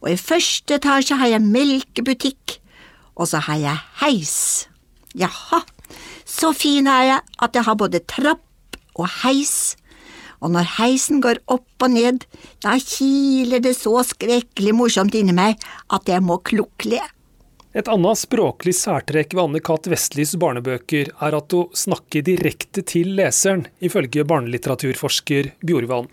og 0.00 0.12
i 0.14 0.20
første 0.20 0.78
etasje 0.78 1.18
har 1.20 1.34
jeg 1.34 1.44
melkebutikk, 1.44 2.58
og 3.14 3.30
så 3.30 3.40
har 3.46 3.60
jeg 3.62 3.82
heis. 4.02 4.36
Jaha, 5.14 5.62
så 6.26 6.52
fin 6.56 6.88
er 6.90 7.08
jeg 7.08 7.22
at 7.46 7.56
jeg 7.56 7.66
har 7.68 7.78
både 7.78 8.02
trapp 8.10 8.78
og 8.94 9.08
heis, 9.22 9.76
og 10.44 10.52
når 10.54 10.68
heisen 10.76 11.22
går 11.24 11.40
opp 11.50 11.84
og 11.86 11.94
ned, 11.94 12.24
da 12.60 12.76
kiler 12.82 13.62
det 13.64 13.76
så 13.78 13.96
skrekkelig 14.04 14.74
morsomt 14.76 15.16
inni 15.16 15.34
meg 15.36 15.60
at 15.94 16.10
jeg 16.10 16.24
må 16.24 16.40
klukle. 16.44 17.00
Et 17.74 17.88
annet 17.90 18.20
språklig 18.20 18.74
særtrekk 18.78 19.32
ved 19.34 19.48
Anne 19.48 19.60
Cath. 19.64 19.90
Vestlis 19.90 20.36
barnebøker 20.38 21.08
er 21.26 21.34
at 21.34 21.54
hun 21.56 21.72
snakker 21.74 22.22
direkte 22.22 22.84
til 22.86 23.16
leseren, 23.18 23.64
ifølge 23.82 24.22
barnelitteraturforsker 24.30 25.50
Bjorvann. 25.66 26.06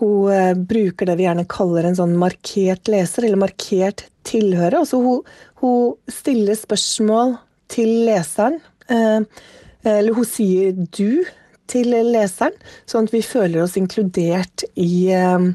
Hun 0.00 0.32
eh, 0.32 0.52
bruker 0.54 1.08
det 1.08 1.18
vi 1.20 1.26
gjerne 1.26 1.46
kaller 1.50 1.86
en 1.86 1.98
sånn 1.98 2.16
markert 2.18 2.90
leser, 2.90 3.28
eller 3.28 3.40
markert 3.40 4.06
tilhører. 4.26 4.80
Altså 4.80 5.00
hun, 5.04 5.22
hun 5.62 5.94
stiller 6.10 6.58
spørsmål 6.58 7.36
til 7.72 7.92
leseren. 8.08 8.60
Eh, 8.90 9.22
eller 9.84 10.16
hun 10.16 10.26
sier 10.28 10.72
'du' 10.72 11.24
til 11.70 11.94
leseren, 12.12 12.56
sånn 12.88 13.08
at 13.08 13.14
vi 13.14 13.22
føler 13.24 13.62
oss 13.62 13.78
inkludert 13.80 14.66
i, 14.76 15.08
eh, 15.12 15.46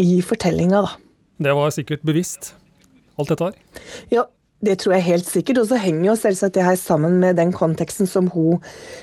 i 0.00 0.20
fortellinga, 0.24 0.82
da. 0.86 0.96
Det 1.38 1.54
var 1.54 1.70
sikkert 1.74 2.02
bevisst, 2.02 2.54
alt 3.18 3.28
dette 3.28 3.44
her? 3.44 3.58
Ja, 4.10 4.24
det 4.64 4.74
tror 4.82 4.96
jeg 4.96 5.06
helt 5.06 5.28
sikkert. 5.28 5.60
Og 5.62 5.68
så 5.70 5.78
henger 5.80 6.08
jo 6.08 6.16
selvsagt 6.18 6.56
det 6.56 6.66
her 6.66 6.78
sammen 6.78 7.18
med 7.22 7.38
den 7.38 7.52
konteksten 7.54 8.08
som 8.10 8.30
hun 8.34 8.62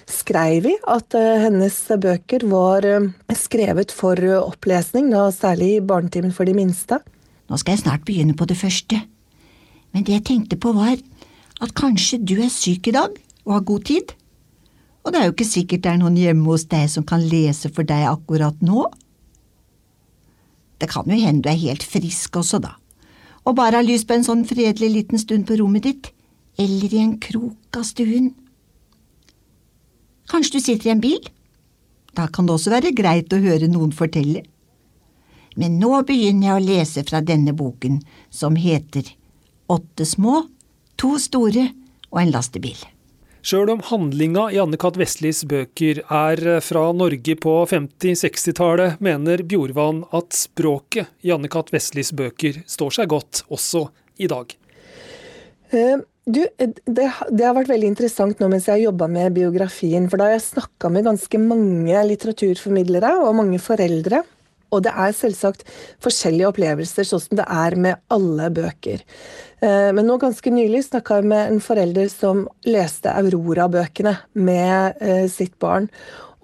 skrev 0.10 0.68
i. 0.68 0.76
At 0.92 1.16
uh, 1.16 1.40
hennes 1.46 1.78
bøker 2.02 2.48
var 2.52 2.88
uh, 2.88 3.08
skrevet 3.40 3.94
for 3.96 4.20
uh, 4.20 4.42
opplesning, 4.44 5.12
da 5.14 5.30
særlig 5.32 5.78
i 5.78 5.84
Barnetimen 5.86 6.36
for 6.36 6.48
de 6.48 6.56
minste. 6.58 7.00
Nå 7.48 7.60
skal 7.62 7.76
jeg 7.76 7.86
snart 7.86 8.06
begynne 8.08 8.36
på 8.36 8.48
det 8.50 8.60
første. 8.60 9.00
Men 9.96 10.04
det 10.04 10.18
jeg 10.18 10.28
tenkte 10.28 10.60
på 10.60 10.74
var 10.76 10.98
at 11.64 11.76
kanskje 11.78 12.20
du 12.20 12.36
er 12.44 12.52
syk 12.52 12.90
i 12.92 12.96
dag 12.96 13.16
og 13.46 13.54
har 13.56 13.68
god 13.70 13.88
tid? 13.88 14.16
Og 15.06 15.14
det 15.14 15.22
er 15.22 15.28
jo 15.30 15.36
ikke 15.36 15.48
sikkert 15.48 15.84
det 15.86 15.92
er 15.92 16.00
noen 16.02 16.18
hjemme 16.18 16.50
hos 16.50 16.66
deg 16.68 16.90
som 16.92 17.06
kan 17.08 17.24
lese 17.24 17.70
for 17.72 17.88
deg 17.88 18.08
akkurat 18.10 18.58
nå. 18.66 18.88
Det 20.82 20.90
kan 20.92 21.08
jo 21.08 21.16
hende 21.16 21.46
du 21.46 21.52
er 21.52 21.62
helt 21.62 21.86
frisk 21.86 22.42
også, 22.42 22.60
da, 22.60 22.74
og 23.46 23.56
bare 23.60 23.80
har 23.80 23.86
lyst 23.86 24.08
på 24.10 24.18
en 24.18 24.26
sånn 24.26 24.44
fredelig 24.48 24.90
liten 24.92 25.22
stund 25.22 25.46
på 25.48 25.60
rommet 25.62 25.86
ditt, 25.86 26.10
eller 26.58 26.94
i 26.94 27.02
en 27.04 27.16
krok 27.22 27.78
av 27.78 27.86
stuen. 27.88 28.32
Kanskje 30.32 30.58
du 30.58 30.64
sitter 30.64 30.90
i 30.90 30.94
en 30.96 31.04
bil? 31.04 31.22
Da 32.16 32.28
kan 32.32 32.48
det 32.48 32.56
også 32.56 32.74
være 32.74 32.96
greit 32.96 33.34
å 33.36 33.42
høre 33.44 33.70
noen 33.70 33.94
fortelle. 33.94 34.42
Men 35.56 35.78
nå 35.80 36.02
begynner 36.08 36.50
jeg 36.50 36.56
å 36.58 36.66
lese 36.66 37.04
fra 37.08 37.22
denne 37.24 37.54
boken, 37.56 38.02
som 38.32 38.58
heter 38.60 39.14
Åtte 39.72 40.06
små, 40.06 40.44
to 41.00 41.16
store 41.22 41.70
og 42.12 42.20
en 42.22 42.34
lastebil. 42.36 42.78
Sjøl 43.46 43.70
om 43.70 43.82
handlinga 43.86 44.48
i 44.50 44.58
Anne-Kat. 44.58 44.96
Vestlis 44.98 45.44
bøker 45.46 46.00
er 46.02 46.40
fra 46.66 46.88
Norge 46.98 47.36
på 47.38 47.52
50-60-tallet, 47.70 48.96
mener 49.06 49.44
Bjorvann 49.46 50.00
at 50.18 50.34
språket 50.34 51.12
i 51.22 51.30
Anne-Kat. 51.36 51.70
Vestlis 51.76 52.10
bøker 52.18 52.64
står 52.66 52.96
seg 52.98 53.12
godt 53.14 53.44
også 53.54 53.84
i 54.18 54.32
dag. 54.32 54.56
Uh, 55.70 56.02
du, 56.26 56.42
det, 56.58 57.06
det, 57.06 57.46
har 57.46 57.54
vært 57.54 57.70
veldig 57.70 57.92
interessant 57.92 58.42
nå 58.42 58.50
mens 58.50 58.66
jeg 58.66 58.80
har 58.80 58.88
jobba 58.88 59.12
med 59.14 59.38
biografien. 59.38 60.10
For 60.10 60.18
da 60.18 60.32
har 60.32 60.40
jeg 60.40 60.48
snakka 60.48 60.90
med 60.90 61.06
ganske 61.06 61.44
mange 61.46 62.02
litteraturformidlere 62.10 63.14
og 63.28 63.38
mange 63.44 63.62
foreldre. 63.62 64.24
Og 64.76 64.84
det 64.86 64.94
er 64.94 65.16
selvsagt 65.16 65.66
forskjellige 66.04 66.52
opplevelser, 66.52 67.08
sånn 67.08 67.24
som 67.24 67.40
det 67.40 67.48
er 67.52 67.78
med 67.80 68.02
alle 68.14 68.50
bøker. 68.54 69.04
Eh, 69.64 69.92
men 69.96 70.06
nå 70.08 70.20
ganske 70.22 70.54
nylig 70.54 70.86
snakka 70.90 71.22
jeg 71.22 71.30
med 71.32 71.54
en 71.54 71.62
forelder 71.64 72.10
som 72.12 72.46
leste 72.68 73.14
Aurora-bøkene 73.16 74.18
med 74.38 75.02
eh, 75.02 75.26
sitt 75.32 75.56
barn, 75.64 75.90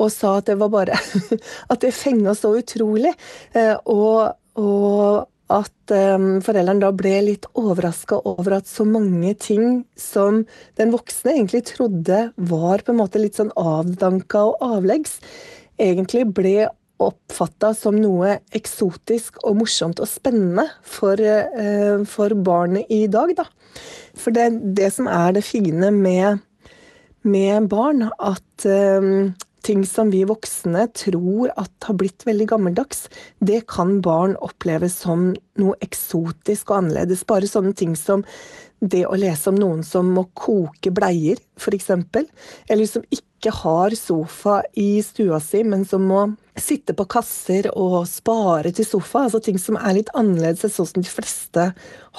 og 0.01 0.09
sa 0.13 0.39
at 0.39 0.47
det 0.49 0.57
var 0.57 0.71
bare 0.73 0.97
At 1.71 1.83
det 1.83 1.91
fenga 1.93 2.33
så 2.37 2.55
utrolig. 2.57 3.11
Eh, 3.53 3.75
og, 3.85 4.31
og 4.57 5.27
at 5.51 5.93
um, 6.15 6.39
foreldrene 6.43 6.79
da 6.79 6.91
ble 6.95 7.13
litt 7.25 7.47
overraska 7.59 8.21
over 8.29 8.55
at 8.61 8.69
så 8.69 8.85
mange 8.87 9.33
ting 9.41 9.81
som 9.99 10.45
den 10.79 10.93
voksne 10.93 11.35
egentlig 11.35 11.65
trodde 11.73 12.21
var 12.37 12.83
på 12.85 12.93
en 12.93 13.01
måte 13.01 13.21
litt 13.21 13.39
sånn 13.39 13.51
avdanka 13.59 14.45
og 14.51 14.63
avleggs, 14.77 15.17
egentlig 15.81 16.23
ble 16.37 16.69
oppfatta 17.09 17.73
som 17.77 17.97
noe 17.99 18.37
eksotisk 18.55 19.41
og 19.47 19.59
morsomt 19.61 20.01
og 20.03 20.09
spennende 20.09 20.67
for, 20.83 21.19
eh, 21.19 22.03
for 22.05 22.35
barnet 22.35 22.89
i 22.89 23.07
dag. 23.11 23.33
Da. 23.37 23.47
For 24.17 24.35
det, 24.35 24.75
det 24.77 24.91
som 24.93 25.07
er 25.07 25.33
det 25.37 25.45
fine 25.47 25.91
med, 25.95 26.41
med 27.23 27.69
barn, 27.71 28.09
at 28.19 28.65
um, 28.65 29.33
ting 29.65 29.85
som 29.85 30.11
vi 30.11 30.23
voksne 30.27 30.87
tror 30.97 31.51
at 31.59 31.87
har 31.87 31.97
blitt 31.97 32.25
veldig 32.27 32.47
gammeldags, 32.49 33.07
det 33.39 33.63
kan 33.71 33.99
barn 34.01 34.35
oppleve 34.41 34.89
som 34.91 35.31
noe 35.61 35.77
eksotisk 35.85 36.71
og 36.71 36.81
annerledes. 36.81 37.25
Bare 37.29 37.49
sånne 37.49 37.73
ting 37.77 37.95
som 37.99 38.25
det 38.81 39.03
å 39.05 39.17
lese 39.19 39.51
om 39.51 39.59
noen 39.61 39.83
som 39.85 40.09
må 40.15 40.25
koke 40.33 40.93
bleier, 40.93 41.37
f.eks. 41.61 41.91
Eller 41.93 42.87
som 42.89 43.05
ikke 43.09 43.30
har 43.49 43.95
sofa 43.97 44.61
i 44.77 45.01
stua 45.01 45.39
si, 45.41 45.63
men 45.63 45.85
som 45.85 46.05
må 46.05 46.35
sitte 46.53 46.93
på 46.93 47.07
kasser 47.09 47.71
og 47.73 48.03
spare 48.09 48.69
til 48.75 48.85
sofa. 48.85 49.25
Altså 49.25 49.41
ting 49.41 49.57
som 49.57 49.79
er 49.79 49.97
litt 49.97 50.11
annerledes 50.13 50.67
enn 50.67 50.73
sånn 50.75 50.89
som 50.91 51.05
de 51.05 51.09
fleste 51.09 51.67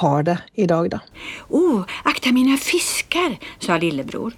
har 0.03 0.27
det 0.27 0.39
i 0.59 0.67
dag, 0.67 0.91
da. 0.97 1.03
Å, 1.49 1.61
oh, 1.61 1.85
akta 2.09 2.35
mine 2.35 2.59
fisker, 2.59 3.39
sa 3.63 3.79
lillebror. 3.79 4.35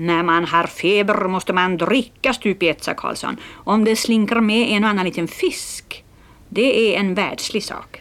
Når 0.00 0.22
man 0.24 0.46
har 0.48 0.68
feber 0.72 1.28
måste 1.28 1.52
man 1.56 1.78
drikke 1.80 2.32
stup 2.36 2.62
i 2.64 2.70
ett, 2.72 2.84
sa 2.84 2.94
Karlsson. 2.96 3.40
Om 3.64 3.84
det 3.84 3.98
slinker 4.00 4.40
med 4.44 4.70
en 4.76 4.84
og 4.84 4.94
annen 4.94 5.08
liten 5.10 5.28
fisk. 5.28 6.02
Det 6.48 6.66
er 6.66 7.00
en 7.00 7.12
verdslig 7.18 7.64
sak. 7.68 8.00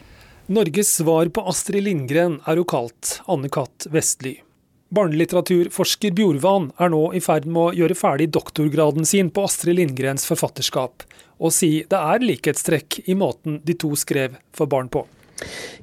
Norges 0.49 0.95
svar 0.95 1.29
på 1.29 1.43
Astrid 1.45 1.83
Lindgren 1.85 2.39
er 2.47 2.57
jo 2.57 2.63
kalt 2.65 3.19
Anne-Kat. 3.29 3.89
Vestli. 3.93 4.39
Barnelitteraturforsker 4.89 6.15
Bjorvan 6.17 6.71
er 6.81 6.89
nå 6.89 7.03
i 7.13 7.21
ferd 7.21 7.45
med 7.45 7.61
å 7.61 7.73
gjøre 7.77 7.97
ferdig 7.97 8.31
doktorgraden 8.33 9.05
sin 9.05 9.29
på 9.29 9.43
Astrid 9.45 9.77
Lindgrens 9.77 10.25
forfatterskap, 10.25 11.05
og 11.37 11.53
si 11.53 11.83
det 11.89 11.99
er 11.99 12.25
likhetstrekk 12.25 13.03
i 13.05 13.15
måten 13.17 13.59
de 13.65 13.75
to 13.77 13.93
skrev 13.99 14.39
for 14.55 14.71
barn 14.71 14.89
på. 14.89 15.05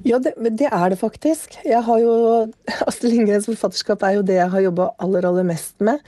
Ja, 0.05 0.19
det, 0.21 0.35
det, 0.59 0.67
er 0.67 0.91
det 0.91 0.99
faktisk. 0.99 1.55
Jeg 1.65 1.79
har 1.87 2.01
jo, 2.03 2.15
Astrid 2.89 3.15
Lindgrens 3.15 3.47
forfatterskap 3.47 4.03
er 4.03 4.17
jo 4.17 4.25
det 4.27 4.41
jeg 4.41 4.51
har 4.53 4.65
jobba 4.67 4.91
aller, 5.03 5.29
aller 5.31 5.47
mest 5.47 5.77
med. 5.87 6.03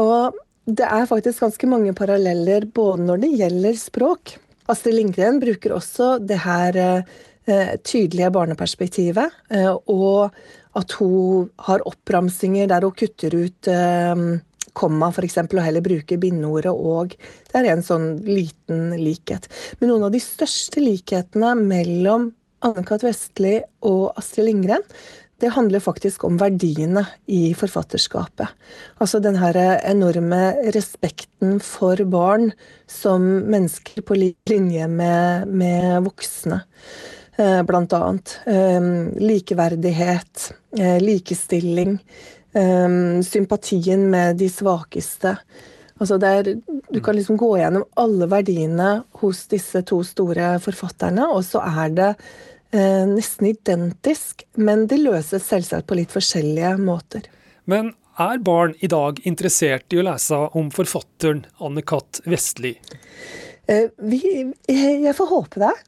Og 0.00 0.34
det 0.66 0.88
er 0.88 1.06
faktisk 1.08 1.44
ganske 1.44 1.70
mange 1.70 1.94
paralleller 1.96 2.66
både 2.74 3.06
når 3.06 3.22
det 3.22 3.32
gjelder 3.38 3.78
språk. 3.78 4.34
Astrid 4.72 4.98
Lindgren 4.98 5.38
bruker 5.42 5.76
også 5.76 6.16
det 6.24 6.40
her 6.42 6.78
eh, 6.82 7.74
tydelige 7.84 8.32
barneperspektivet. 8.34 9.40
Eh, 9.54 9.70
og 9.70 10.34
at 10.78 10.96
hun 10.98 11.50
har 11.68 11.84
oppramsinger 11.88 12.68
der 12.70 12.86
hun 12.86 12.96
kutter 12.98 13.34
ut 13.34 13.70
eh, 13.70 14.24
komma 14.74 15.10
f.eks., 15.14 15.38
og 15.44 15.60
heller 15.62 15.84
bruker 15.84 16.20
bindeordet 16.20 16.72
og. 16.74 17.14
Det 17.50 17.60
er 17.60 17.70
en 17.72 17.84
sånn 17.86 18.08
liten 18.26 18.90
likhet. 18.98 19.48
Men 19.78 19.92
noen 19.92 20.08
av 20.08 20.14
de 20.14 20.22
største 20.22 20.82
likhetene 20.82 21.54
mellom 21.60 22.32
Anne-Kat. 22.64 23.04
Vestli 23.04 23.58
og 23.86 24.14
Astrid 24.18 24.48
Lindgren, 24.48 24.84
det 25.42 25.50
handler 25.52 25.82
faktisk 25.82 26.22
om 26.24 26.38
verdiene 26.40 27.02
i 27.26 27.50
forfatterskapet. 27.58 28.54
Altså 29.02 29.18
den 29.20 29.36
her 29.36 29.58
enorme 29.82 30.54
respekten 30.72 31.58
for 31.60 32.00
barn 32.08 32.52
som 32.90 33.26
mennesker 33.50 34.06
på 34.06 34.16
linje 34.16 34.88
med, 34.88 35.50
med 35.50 36.06
voksne. 36.06 36.62
Eh, 37.36 37.62
blant 37.66 37.92
annet. 37.92 38.36
Likeverdighet, 39.18 40.52
eh, 40.78 41.00
likestilling, 41.02 41.98
sympatien 43.26 44.04
med 44.10 44.36
de 44.38 44.46
svakeste. 44.46 45.32
Altså 45.98 46.18
er, 46.26 46.56
du 46.90 47.00
kan 47.02 47.16
liksom 47.16 47.38
gå 47.38 47.48
gjennom 47.58 47.84
alle 47.98 48.26
verdiene 48.30 48.88
hos 49.20 49.44
disse 49.50 49.82
to 49.86 50.00
store 50.06 50.56
forfatterne, 50.62 51.28
og 51.30 51.44
så 51.46 51.62
er 51.62 51.92
det 51.94 52.08
eh, 52.74 53.04
nesten 53.10 53.52
identisk, 53.52 54.42
men 54.58 54.88
det 54.90 54.98
løses 55.02 55.46
selvsagt 55.46 55.86
på 55.86 55.98
litt 56.00 56.14
forskjellige 56.14 56.74
måter. 56.82 57.28
Men 57.70 57.92
er 58.18 58.42
barn 58.46 58.74
i 58.82 58.90
dag 58.90 59.20
interessert 59.26 59.94
i 59.94 60.02
å 60.02 60.06
lese 60.06 60.38
om 60.58 60.70
forfatteren 60.74 61.44
Anne-Cath. 61.62 62.22
Vestli? 62.30 62.74
Eh, 63.66 63.86
vi, 63.96 64.20
jeg 64.68 65.16
får 65.16 65.32
håpe 65.32 65.64
det. 65.64 65.74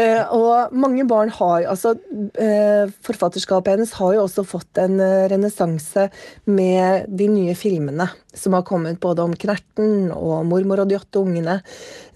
Eh, 0.00 0.22
og 0.34 0.72
mange 0.74 1.04
barn 1.06 1.30
har 1.34 1.66
altså 1.68 1.92
eh, 2.40 2.90
Forfatterskapet 3.04 3.74
hennes 3.74 3.92
har 3.98 4.14
jo 4.16 4.22
også 4.24 4.44
fått 4.46 4.80
en 4.80 4.96
renessanse 5.30 6.06
med 6.50 7.06
de 7.06 7.28
nye 7.30 7.54
filmene 7.58 8.08
som 8.34 8.56
har 8.56 8.64
kommet 8.66 9.00
både 9.02 9.26
om 9.26 9.36
Knerten 9.38 10.10
og 10.14 10.46
'Mormor 10.48 10.82
og 10.82 10.90
de 10.90 10.98
åtte 10.98 11.22
ungene'. 11.22 11.60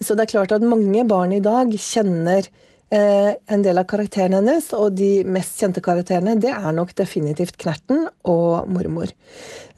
Så 0.00 0.14
det 0.14 0.26
er 0.26 0.32
klart 0.34 0.54
at 0.56 0.66
mange 0.66 1.06
barn 1.06 1.34
i 1.34 1.42
dag 1.44 1.70
kjenner 1.74 2.48
Eh, 2.48 2.73
en 2.94 3.64
del 3.64 3.80
av 3.80 3.88
karakterene 3.90 4.38
hennes, 4.38 4.68
og 4.76 4.94
de 4.98 5.24
mest 5.26 5.58
kjente 5.58 5.82
karakterene, 5.84 6.36
det 6.40 6.52
er 6.54 6.76
nok 6.76 6.92
definitivt 6.98 7.58
Knerten 7.60 8.06
og 8.30 8.68
mormor. 8.70 9.10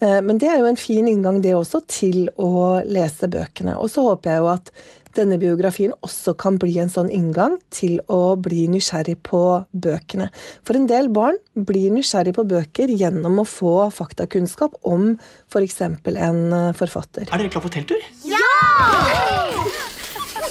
Eh, 0.00 0.20
men 0.20 0.40
det 0.40 0.50
er 0.52 0.60
jo 0.60 0.68
en 0.68 0.80
fin 0.80 1.08
inngang, 1.08 1.40
det 1.44 1.54
også, 1.56 1.82
til 1.88 2.28
å 2.36 2.82
lese 2.84 3.30
bøkene. 3.32 3.78
Og 3.80 3.90
så 3.92 4.04
håper 4.04 4.34
jeg 4.34 4.44
jo 4.44 4.52
at 4.52 4.72
denne 5.16 5.38
biografien 5.40 5.94
også 6.04 6.34
kan 6.36 6.58
bli 6.60 6.74
en 6.82 6.92
sånn 6.92 7.08
inngang 7.14 7.56
til 7.72 8.02
å 8.12 8.36
bli 8.36 8.66
nysgjerrig 8.68 9.16
på 9.24 9.42
bøkene. 9.72 10.28
For 10.66 10.76
en 10.76 10.88
del 10.90 11.08
barn 11.08 11.38
blir 11.56 11.94
nysgjerrig 11.94 12.36
på 12.36 12.44
bøker 12.50 12.92
gjennom 12.92 13.40
å 13.40 13.48
få 13.48 13.88
faktakunnskap 13.96 14.76
om 14.84 15.14
f.eks. 15.48 15.80
For 16.04 16.20
en 16.28 16.42
eh, 16.52 16.72
forfatter. 16.76 17.30
Er 17.30 17.40
dere 17.40 17.52
klar 17.54 17.64
for 17.64 17.72
telttur? 17.72 18.04
Ja! 18.28 18.44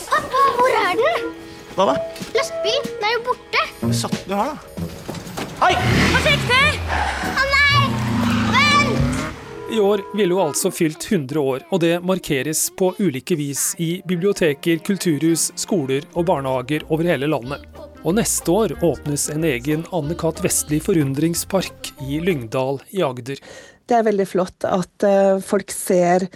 Pappa, 0.09 0.45
hvor 0.57 0.81
er 0.81 0.97
du? 0.97 1.29
Hva 1.75 1.91
da? 1.91 2.34
Lastebil. 2.65 2.91
Den 2.99 3.05
er 3.05 3.13
jo 3.13 3.23
borte. 3.25 3.93
Satt 3.93 4.27
du 4.27 4.33
her, 4.33 4.53
da? 4.53 4.57
Hei! 5.61 5.73
Forsiktig! 6.11 6.79
Å 7.29 7.43
nei! 7.51 7.83
Vent! 8.55 9.73
I 9.75 9.79
år 9.79 10.03
ville 10.17 10.33
hun 10.35 10.49
altså 10.49 10.71
fylt 10.73 11.05
100 11.11 11.39
år, 11.39 11.65
og 11.69 11.81
det 11.83 11.99
markeres 12.05 12.67
på 12.77 12.93
ulike 12.99 13.37
vis 13.37 13.73
i 13.81 14.01
biblioteker, 14.07 14.81
kulturhus, 14.85 15.51
skoler 15.59 16.05
og 16.13 16.25
barnehager 16.29 16.85
over 16.89 17.07
hele 17.09 17.29
landet. 17.29 17.65
Og 18.05 18.17
neste 18.17 18.51
år 18.51 18.75
åpnes 18.85 19.29
en 19.33 19.45
egen 19.45 19.85
Anne-Kat. 19.93 20.43
Vestli 20.45 20.79
forundringspark 20.83 21.93
i 22.05 22.19
Lyngdal 22.21 22.81
i 22.93 23.01
Agder. 23.05 23.41
Det 23.85 23.97
er 23.97 24.05
veldig 24.05 24.25
flott 24.29 24.65
at 24.65 25.05
uh, 25.05 25.41
folk 25.45 25.73
ser 25.73 26.27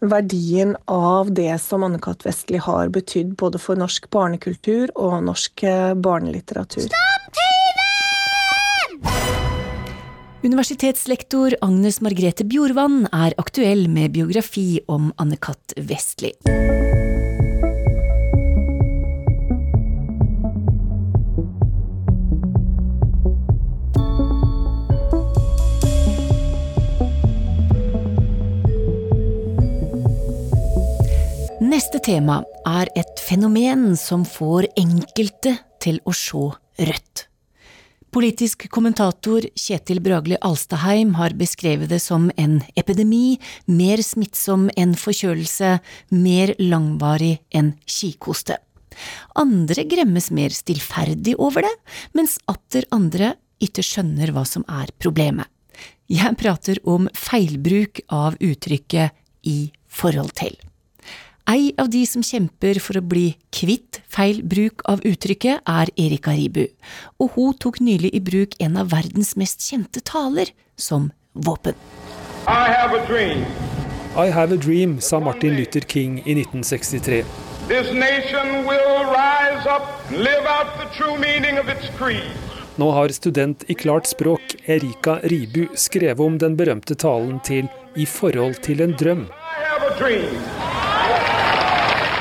verdien 0.00 0.76
av 0.86 1.32
det 1.34 1.58
som 1.62 1.82
Anne-Cath. 1.86 2.26
Vestli 2.26 2.58
har 2.62 2.88
betydd 2.94 3.34
både 3.40 3.58
for 3.62 3.78
norsk 3.80 4.10
barnekultur 4.14 4.92
og 4.94 5.22
norsk 5.26 5.62
eh, 5.66 5.94
barnelitteratur. 5.94 6.86
Stopp 6.88 7.38
tiden! 7.38 7.84
Universitetslektor 10.38 11.56
Agnes 11.66 12.00
Margrethe 12.04 12.46
Bjorvann 12.46 13.08
er 13.10 13.34
aktuell 13.42 13.88
med 13.90 14.14
biografi 14.14 14.80
om 14.86 15.10
Anne-Cath. 15.18 15.74
Vestli. 15.82 16.32
Neste 31.78 32.00
tema 32.02 32.40
er 32.66 32.88
et 32.98 33.20
fenomen 33.22 33.92
som 33.94 34.24
får 34.26 34.66
enkelte 34.80 35.52
til 35.78 36.00
å 36.02 36.10
se 36.16 36.40
rødt. 36.88 37.20
Politisk 38.10 38.64
kommentator 38.74 39.44
Kjetil 39.54 40.00
Bragli 40.02 40.34
Alstaheim 40.42 41.12
har 41.20 41.36
beskrevet 41.38 41.92
det 41.92 42.00
som 42.02 42.32
en 42.34 42.56
epidemi, 42.74 43.38
mer 43.70 44.02
smittsom 44.02 44.64
enn 44.74 44.96
forkjølelse, 44.98 45.76
mer 46.18 46.50
langvarig 46.58 47.36
enn 47.54 47.76
kikhoste. 47.86 48.56
Andre 49.38 49.84
gremmes 49.86 50.32
mer 50.34 50.56
stillferdig 50.56 51.36
over 51.38 51.62
det, 51.68 51.74
mens 52.10 52.40
atter 52.50 52.88
andre 52.90 53.36
ikke 53.62 53.84
skjønner 53.86 54.34
hva 54.34 54.42
som 54.50 54.66
er 54.66 54.90
problemet. 54.98 55.46
Jeg 56.10 56.40
prater 56.42 56.82
om 56.82 57.06
feilbruk 57.14 58.02
av 58.10 58.34
uttrykket 58.42 59.14
i 59.46 59.60
forhold 59.86 60.34
til. 60.42 60.58
Ei 61.48 61.70
av 61.80 61.88
de 61.88 62.02
som 62.04 62.20
kjemper 62.20 62.76
for 62.84 62.98
å 62.98 63.00
bli 63.00 63.30
kvitt 63.56 64.02
feil 64.12 64.42
bruk 64.44 64.82
av 64.84 65.00
uttrykket, 65.08 65.62
er 65.64 65.88
Erika 65.96 66.34
Ribu, 66.36 66.66
og 67.16 67.38
hun 67.38 67.54
tok 67.56 67.78
nylig 67.80 68.10
i 68.12 68.20
bruk 68.20 68.56
en 68.60 68.76
av 68.76 68.90
verdens 68.92 69.32
mest 69.40 69.64
kjente 69.64 70.02
taler 70.04 70.52
som 70.76 71.06
våpen. 71.32 71.72
I 72.44 72.68
have 72.68 72.92
a 72.92 73.00
dream. 73.08 73.46
I 74.12 74.28
have 74.28 74.52
a 74.52 74.60
dream, 74.60 75.00
sa 75.00 75.20
Martin 75.20 75.56
Luther 75.56 75.80
King 75.80 76.18
i 76.26 76.36
1963. 76.36 77.24
This 77.68 77.88
nation 77.96 78.68
will 78.68 79.08
rise 79.08 79.64
up 79.64 79.88
live 80.12 80.44
out 80.44 80.76
the 80.76 80.88
true 80.98 81.16
meaning 81.16 81.56
of 81.56 81.72
its 81.72 81.88
creed. 81.96 82.28
Nå 82.76 82.90
har 82.92 83.08
student 83.08 83.64
i 83.66 83.74
klart 83.74 84.06
språk 84.06 84.54
Erika 84.68 85.16
Ribu 85.24 85.64
skrevet 85.74 86.20
om 86.20 86.36
den 86.38 86.60
berømte 86.60 86.94
talen 86.94 87.40
til 87.40 87.72
I 87.96 88.04
forhold 88.06 88.60
til 88.62 88.84
en 88.84 88.92
drøm. 89.00 89.26
I 89.32 89.64
have 89.72 89.88
a 89.88 89.96
dream. 89.98 90.87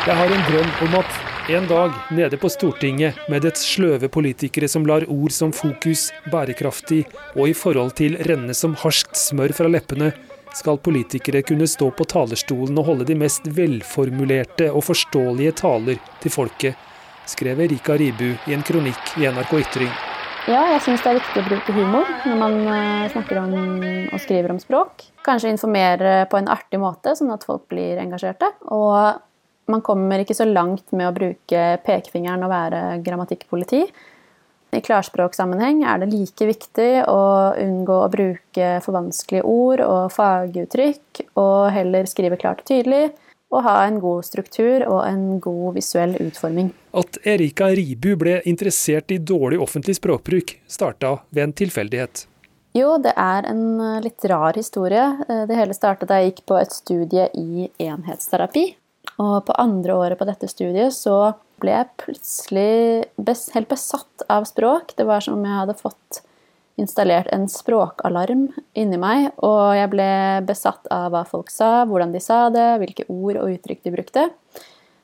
Jeg 0.07 0.15
har 0.15 0.29
en 0.31 0.43
drøm 0.47 0.69
om 0.85 0.93
at 1.01 1.15
en 1.51 1.65
dag 1.67 1.95
nede 2.15 2.37
på 2.39 2.47
Stortinget, 2.47 3.17
med 3.27 3.41
dets 3.43 3.65
sløve 3.67 4.07
politikere 4.07 4.69
som 4.71 4.85
lar 4.87 5.03
ord 5.11 5.33
som 5.35 5.51
fokus, 5.51 6.05
bærekraftig 6.31 7.01
og 7.33 7.49
i 7.51 7.55
forhold 7.57 7.91
til 7.99 8.15
renne 8.29 8.55
som 8.55 8.77
harskt 8.79 9.19
smør 9.19 9.51
fra 9.57 9.67
leppene, 9.67 10.13
skal 10.55 10.79
politikere 10.79 11.43
kunne 11.43 11.67
stå 11.67 11.89
på 11.91 12.07
talerstolen 12.07 12.79
og 12.79 12.87
holde 12.87 13.09
de 13.11 13.19
mest 13.19 13.51
velformulerte 13.59 14.69
og 14.71 14.87
forståelige 14.87 15.57
taler 15.59 15.99
til 16.23 16.35
folket, 16.37 16.79
skrev 17.27 17.67
Erika 17.67 17.99
Ribu 17.99 18.29
i 18.31 18.55
en 18.55 18.63
kronikk 18.63 19.17
i 19.19 19.27
NRK 19.27 19.59
Ytring. 19.59 19.93
Ja, 20.47 20.63
jeg 20.71 20.85
syns 20.87 21.03
det 21.03 21.11
er 21.11 21.19
viktig 21.19 21.43
å 21.43 21.47
bruke 21.51 21.75
humor 21.75 22.07
når 22.23 22.43
man 22.45 22.59
eh, 22.63 23.07
snakker 23.11 23.43
om 23.43 23.55
og 24.07 24.19
skriver 24.23 24.55
om 24.55 24.63
språk. 24.63 25.09
Kanskje 25.27 25.51
informere 25.51 26.21
på 26.31 26.39
en 26.39 26.47
artig 26.47 26.79
måte, 26.79 27.11
sånn 27.19 27.35
at 27.35 27.43
folk 27.43 27.67
blir 27.67 27.99
engasjerte. 27.99 28.53
Og 28.71 29.26
man 29.67 29.83
kommer 29.85 30.23
ikke 30.23 30.37
så 30.37 30.47
langt 30.47 30.91
med 30.95 31.09
å 31.09 31.15
bruke 31.15 31.63
pekefingeren 31.85 32.45
og 32.45 32.53
være 32.53 32.83
grammatikkpoliti. 33.05 33.81
I 34.75 34.81
klarspråksammenheng 34.83 35.85
er 35.87 36.01
det 36.01 36.09
like 36.11 36.47
viktig 36.49 36.89
å 37.07 37.21
unngå 37.55 37.99
å 38.03 38.09
bruke 38.11 38.71
for 38.83 38.97
vanskelige 38.97 39.47
ord 39.47 39.83
og 39.85 40.11
faguttrykk, 40.11 41.21
og 41.39 41.69
heller 41.71 42.09
skrive 42.09 42.39
klart 42.39 42.65
og 42.65 42.69
tydelig, 42.69 43.05
og 43.47 43.63
ha 43.63 43.77
en 43.87 44.01
god 44.03 44.25
struktur 44.27 44.83
og 44.89 45.05
en 45.07 45.37
god 45.39 45.77
visuell 45.77 46.17
utforming. 46.19 46.73
At 46.99 47.19
Erika 47.23 47.69
Ribu 47.71 48.17
ble 48.19 48.41
interessert 48.43 49.13
i 49.15 49.21
dårlig 49.23 49.61
offentlig 49.63 49.95
språkbruk, 50.01 50.57
starta 50.67 51.13
ved 51.31 51.45
en 51.45 51.55
tilfeldighet. 51.63 52.25
Jo, 52.75 52.97
det 53.01 53.15
er 53.15 53.47
en 53.49 53.79
litt 54.03 54.25
rar 54.29 54.59
historie. 54.59 55.05
Det 55.47 55.55
hele 55.55 55.73
startet 55.73 56.11
da 56.11 56.19
jeg 56.19 56.33
gikk 56.33 56.43
på 56.51 56.59
et 56.59 56.75
studie 56.75 57.29
i 57.39 57.69
enhetsterapi. 57.87 58.67
Og 59.23 59.41
på 59.47 59.55
andre 59.57 59.95
året 59.97 60.19
på 60.19 60.27
dette 60.29 60.49
studiet 60.49 60.93
så 60.93 61.33
ble 61.61 61.73
jeg 61.73 61.93
plutselig 62.03 62.71
helt 63.55 63.69
besatt 63.71 64.25
av 64.29 64.45
språk. 64.49 64.93
Det 64.97 65.07
var 65.09 65.25
som 65.25 65.39
om 65.39 65.45
jeg 65.45 65.61
hadde 65.63 65.77
fått 65.79 66.21
installert 66.77 67.29
en 67.33 67.47
språkalarm 67.49 68.47
inni 68.77 68.99
meg, 69.01 69.31
og 69.41 69.73
jeg 69.73 69.89
ble 69.89 70.09
besatt 70.45 70.85
av 70.93 71.09
hva 71.13 71.23
folk 71.25 71.49
sa, 71.49 71.87
hvordan 71.89 72.13
de 72.13 72.21
sa 72.21 72.47
det, 72.53 72.67
hvilke 72.83 73.07
ord 73.09 73.39
og 73.41 73.55
uttrykk 73.55 73.81
de 73.87 73.93
brukte. 73.95 74.25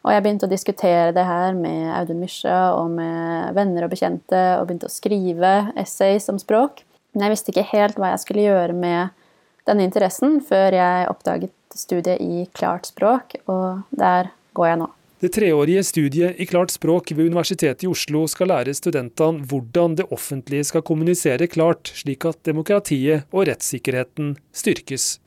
Og 0.03 0.11
jeg 0.11 0.21
begynte 0.21 0.45
å 0.45 0.51
diskutere 0.51 1.13
det 1.15 1.23
her 1.25 1.55
med 1.57 1.87
Audun 1.95 2.21
Mysja 2.21 2.75
og 2.75 2.91
med 2.93 3.55
venner 3.57 3.87
og 3.87 3.93
bekjente, 3.95 4.41
og 4.59 4.67
begynte 4.67 4.91
å 4.91 4.93
skrive 4.93 5.53
essays 5.79 6.29
om 6.29 6.37
språk. 6.41 6.83
Men 7.13 7.25
jeg 7.25 7.33
visste 7.33 7.53
ikke 7.53 7.69
helt 7.71 7.97
hva 7.97 8.11
jeg 8.11 8.21
skulle 8.25 8.45
gjøre 8.45 8.77
med 8.77 9.22
denne 9.67 9.85
interessen 9.87 10.39
før 10.45 10.75
jeg 10.75 11.07
oppdaget 11.11 11.53
studiet 11.77 12.21
i 12.21 12.45
klart 12.53 12.89
språk, 12.89 13.37
og 13.49 13.83
der 13.95 14.31
går 14.57 14.69
jeg 14.71 14.81
nå. 14.83 14.89
Det 15.23 15.29
treårige 15.37 15.85
studiet 15.87 16.39
i 16.43 16.45
klart 16.45 16.73
språk 16.73 17.13
ved 17.15 17.29
Universitetet 17.31 17.85
i 17.85 17.87
Oslo 17.87 18.25
skal 18.27 18.49
lære 18.51 18.73
studentene 18.75 19.45
hvordan 19.47 19.95
det 19.95 20.09
offentlige 20.11 20.67
skal 20.67 20.83
kommunisere 20.83 21.47
klart, 21.47 21.93
slik 21.95 22.27
at 22.27 22.41
demokratiet 22.43 23.23
og 23.31 23.47
rettssikkerheten 23.47 24.33
styrkes. 24.51 25.21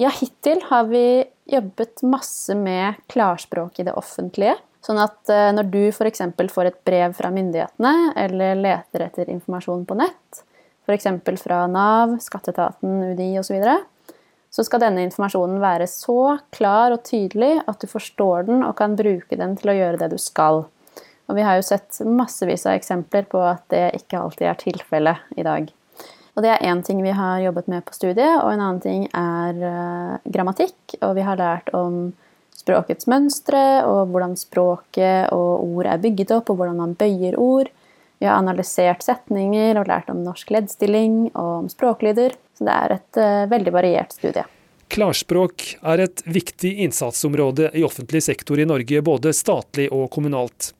Ja, 0.00 0.08
hittil 0.12 0.62
har 0.70 0.88
vi 0.88 1.26
jobbet 1.52 2.00
masse 2.04 2.56
med 2.56 2.96
klarspråk 3.12 3.80
i 3.80 3.86
det 3.88 3.94
offentlige. 3.96 4.56
Sånn 4.84 5.00
at 5.02 5.28
eh, 5.32 5.52
når 5.52 5.70
du 5.72 5.80
f.eks. 5.90 6.24
får 6.52 6.70
et 6.70 6.80
brev 6.88 7.14
fra 7.16 7.28
myndighetene, 7.34 7.94
eller 8.16 8.56
leter 8.60 9.06
etter 9.08 9.32
informasjon 9.32 9.84
på 9.88 9.96
nett, 9.98 10.42
f.eks. 10.86 11.42
fra 11.42 11.66
Nav, 11.70 12.16
skatteetaten, 12.22 13.12
UDI 13.12 13.32
osv., 13.40 13.58
så, 13.62 13.76
så 14.50 14.64
skal 14.64 14.80
denne 14.86 15.04
informasjonen 15.04 15.58
være 15.60 15.88
så 15.90 16.38
klar 16.54 16.94
og 16.94 17.02
tydelig 17.04 17.58
at 17.66 17.82
du 17.82 17.90
forstår 17.90 18.46
den 18.48 18.62
og 18.64 18.76
kan 18.78 18.96
bruke 18.96 19.36
den 19.36 19.58
til 19.60 19.72
å 19.72 19.76
gjøre 19.76 20.00
det 20.04 20.12
du 20.14 20.20
skal. 20.22 20.64
Og 21.26 21.34
vi 21.34 21.42
har 21.42 21.58
jo 21.58 21.66
sett 21.66 21.98
massevis 22.06 22.68
av 22.68 22.76
eksempler 22.78 23.26
på 23.28 23.42
at 23.42 23.66
det 23.72 23.88
ikke 23.98 24.20
alltid 24.22 24.46
er 24.46 24.62
tilfellet 24.62 25.36
i 25.36 25.44
dag. 25.46 25.72
Og 26.36 26.44
det 26.44 26.52
er 26.52 26.66
én 26.68 26.82
ting 26.84 27.00
vi 27.00 27.14
har 27.16 27.40
jobbet 27.40 27.68
med 27.72 27.84
på 27.86 27.94
studiet, 27.96 28.42
og 28.42 28.50
en 28.52 28.60
annen 28.60 28.80
ting 28.84 29.06
er 29.08 29.56
uh, 29.56 30.16
grammatikk. 30.28 30.98
Og 31.00 31.14
vi 31.16 31.24
har 31.24 31.40
lært 31.40 31.72
om 31.74 32.12
språkets 32.56 33.08
mønstre, 33.08 33.82
og 33.88 34.12
hvordan 34.12 34.36
språket 34.38 35.32
og 35.32 35.64
ord 35.64 35.88
er 35.88 36.02
bygget 36.02 36.34
opp, 36.36 36.52
og 36.52 36.60
hvordan 36.60 36.76
man 36.82 36.94
bøyer 36.98 37.38
ord. 37.40 37.72
Vi 38.18 38.26
har 38.28 38.40
analysert 38.40 39.04
setninger 39.04 39.76
og 39.80 39.88
lært 39.90 40.10
om 40.12 40.22
norsk 40.24 40.50
leddstilling 40.54 41.30
og 41.34 41.50
om 41.60 41.70
språklyder. 41.70 42.36
Så 42.56 42.64
det 42.64 42.76
er 42.76 42.94
et 42.96 43.20
uh, 43.20 43.48
veldig 43.50 43.74
variert 43.74 44.14
studie. 44.16 44.46
Klarspråk 44.92 45.64
er 45.82 46.04
et 46.06 46.22
viktig 46.30 46.70
innsatsområde 46.86 47.72
i 47.76 47.82
offentlig 47.84 48.22
sektor 48.24 48.60
i 48.62 48.68
Norge, 48.68 49.02
både 49.04 49.34
statlig 49.34 49.88
og 49.92 50.06
kommunalt. 50.14 50.70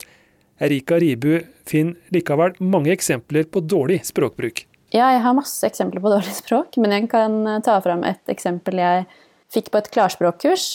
Erika 0.63 0.97
Ribu 1.03 1.41
finner 1.69 2.15
likevel 2.15 2.55
mange 2.63 2.95
eksempler 2.95 3.45
på 3.51 3.61
dårlig 3.61 4.01
språkbruk. 4.09 4.65
Ja, 4.95 5.11
jeg 5.13 5.21
har 5.25 5.35
masse 5.37 5.67
eksempler 5.67 6.01
på 6.01 6.13
dårlig 6.13 6.33
språk, 6.39 6.79
men 6.81 6.95
jeg 6.95 7.11
kan 7.13 7.41
eh, 7.45 7.63
ta 7.67 7.77
fram 7.85 8.07
et 8.07 8.33
eksempel 8.33 8.81
jeg 8.81 9.05
fikk 9.53 9.73
på 9.73 9.83
et 9.83 9.91
klarspråkkurs. 9.93 10.67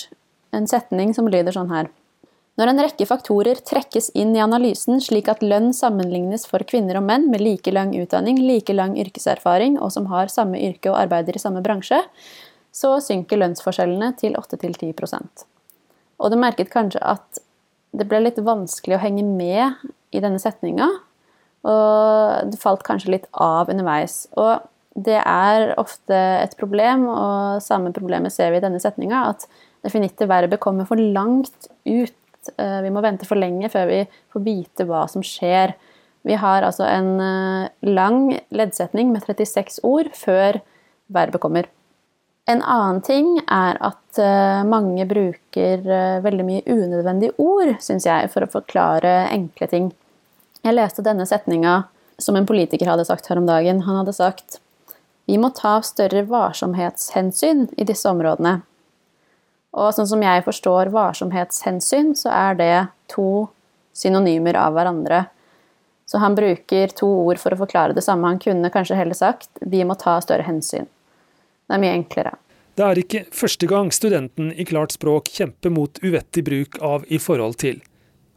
En 0.54 0.68
setning 0.68 1.16
som 1.16 1.30
lyder 1.32 1.56
sånn 1.56 1.72
her. 1.72 1.90
Når 2.62 2.70
en 2.70 2.80
rekke 2.84 3.06
faktorer 3.10 3.58
trekkes 3.66 4.12
inn 4.22 4.36
i 4.36 4.42
analysen 4.44 5.00
slik 5.02 5.32
at 5.32 5.40
lønn 5.42 5.72
sammenlignes 5.74 6.44
for 6.46 6.62
kvinner 6.70 7.00
og 7.00 7.08
menn 7.08 7.24
med 7.32 7.42
like 7.42 7.72
lang 7.74 7.96
utdanning, 7.98 8.38
like 8.38 8.76
lang 8.76 8.94
yrkeserfaring 9.02 9.80
og 9.82 9.90
som 9.96 10.06
har 10.12 10.30
samme 10.30 10.60
yrke 10.62 10.92
og 10.92 11.00
arbeider 11.00 11.40
i 11.40 11.42
samme 11.42 11.64
bransje, 11.66 11.98
så 12.70 12.92
synker 13.02 13.42
lønnsforskjellene 13.42 14.12
til 14.22 14.38
8-10% 14.38 15.48
Og 16.22 16.30
du 16.30 16.38
merket 16.38 16.70
kanskje 16.70 17.02
at 17.02 17.42
det 17.98 18.06
ble 18.06 18.22
litt 18.28 18.38
vanskelig 18.38 19.00
å 19.00 19.02
henge 19.08 19.26
med 19.26 19.82
i 20.14 20.22
denne 20.22 20.38
setninga, 20.38 20.86
og 21.66 22.54
det 22.54 22.62
falt 22.62 22.86
kanskje 22.86 23.16
litt 23.16 23.28
av 23.34 23.74
underveis. 23.74 24.28
Og 24.38 24.62
det 24.94 25.18
er 25.18 25.74
ofte 25.82 26.16
et 26.46 26.54
problem, 26.62 27.10
og 27.10 27.66
samme 27.66 27.90
problemet 27.96 28.38
ser 28.38 28.54
vi 28.54 28.62
i 28.62 28.64
denne 28.70 28.80
setninga, 28.84 29.26
at 29.34 29.50
definitte 29.82 30.30
verbet 30.30 30.62
kommer 30.62 30.86
for 30.86 31.02
langt 31.02 31.72
ut 31.90 32.21
Eh, 32.58 32.80
vi 32.82 32.92
må 32.94 33.04
vente 33.04 33.28
for 33.30 33.40
lenge 33.40 33.70
før 33.72 33.90
vi 33.90 34.00
får 34.34 34.46
vite 34.46 34.88
hva 34.90 35.06
som 35.12 35.24
skjer. 35.26 35.76
Vi 36.28 36.38
har 36.38 36.66
altså 36.66 36.88
en 36.88 37.14
eh, 37.22 37.70
lang 37.88 38.24
leddsetning 38.54 39.14
med 39.14 39.26
36 39.26 39.82
ord 39.88 40.12
før 40.18 40.62
verbet 41.12 41.42
kommer. 41.44 41.70
En 42.50 42.64
annen 42.66 43.02
ting 43.06 43.36
er 43.46 43.78
at 43.84 44.20
eh, 44.20 44.64
mange 44.68 45.06
bruker 45.10 45.86
veldig 46.26 46.48
mye 46.48 46.66
unødvendige 46.66 47.38
ord, 47.42 47.76
syns 47.84 48.08
jeg, 48.10 48.32
for 48.34 48.46
å 48.46 48.52
forklare 48.52 49.28
enkle 49.30 49.70
ting. 49.72 49.92
Jeg 50.62 50.78
leste 50.78 51.06
denne 51.06 51.26
setninga 51.30 51.84
som 52.22 52.38
en 52.38 52.46
politiker 52.50 52.90
hadde 52.90 53.06
sagt 53.08 53.30
her 53.30 53.40
om 53.42 53.48
dagen. 53.50 53.86
Han 53.88 54.02
hadde 54.02 54.18
sagt 54.18 54.60
vi 55.30 55.38
må 55.40 55.52
ta 55.56 55.78
større 55.86 56.26
varsomhetshensyn 56.28 57.70
i 57.80 57.86
disse 57.88 58.10
områdene. 58.10 58.62
Og 59.72 59.94
sånn 59.96 60.08
som 60.10 60.24
jeg 60.24 60.44
forstår 60.44 60.92
varsomhetshensyn, 60.92 62.12
så 62.20 62.32
er 62.36 62.58
det 62.60 62.74
to 63.12 63.48
synonymer 63.96 64.58
av 64.60 64.76
hverandre. 64.76 65.26
Så 66.06 66.20
han 66.20 66.36
bruker 66.36 66.92
to 66.96 67.08
ord 67.08 67.40
for 67.40 67.56
å 67.56 67.62
forklare 67.62 67.96
det 67.96 68.04
samme. 68.04 68.28
Han 68.28 68.42
kunne 68.42 68.72
kanskje 68.74 68.98
heller 69.00 69.16
sagt 69.16 69.50
'vi 69.62 69.84
må 69.84 69.96
ta 69.96 70.20
større 70.20 70.44
hensyn'. 70.44 70.88
Det 71.68 71.76
er 71.76 71.80
mye 71.80 71.96
enklere. 71.96 72.36
Det 72.76 72.84
er 72.84 72.96
ikke 73.00 73.26
første 73.32 73.68
gang 73.68 73.92
studenten 73.92 74.52
i 74.52 74.66
klart 74.66 74.92
språk 74.92 75.32
kjemper 75.32 75.72
mot 75.72 76.00
uvettig 76.04 76.44
bruk 76.44 76.82
av 76.82 77.06
'i 77.08 77.18
forhold 77.18 77.56
til'. 77.58 77.82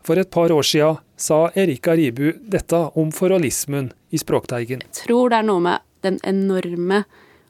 For 0.04 0.18
et 0.18 0.30
par 0.30 0.52
år 0.52 0.62
siden 0.62 0.98
sa 1.16 1.50
Erika 1.56 1.96
Ribu 1.96 2.32
dette 2.38 2.76
om 2.94 3.10
foralismen 3.10 3.92
i 4.12 4.18
Språkteigen. 4.18 4.82
Jeg 4.82 5.06
tror 5.06 5.30
det 5.30 5.38
er 5.38 5.46
noe 5.48 5.60
med 5.60 5.80
den 6.02 6.18
enorme 6.22 7.04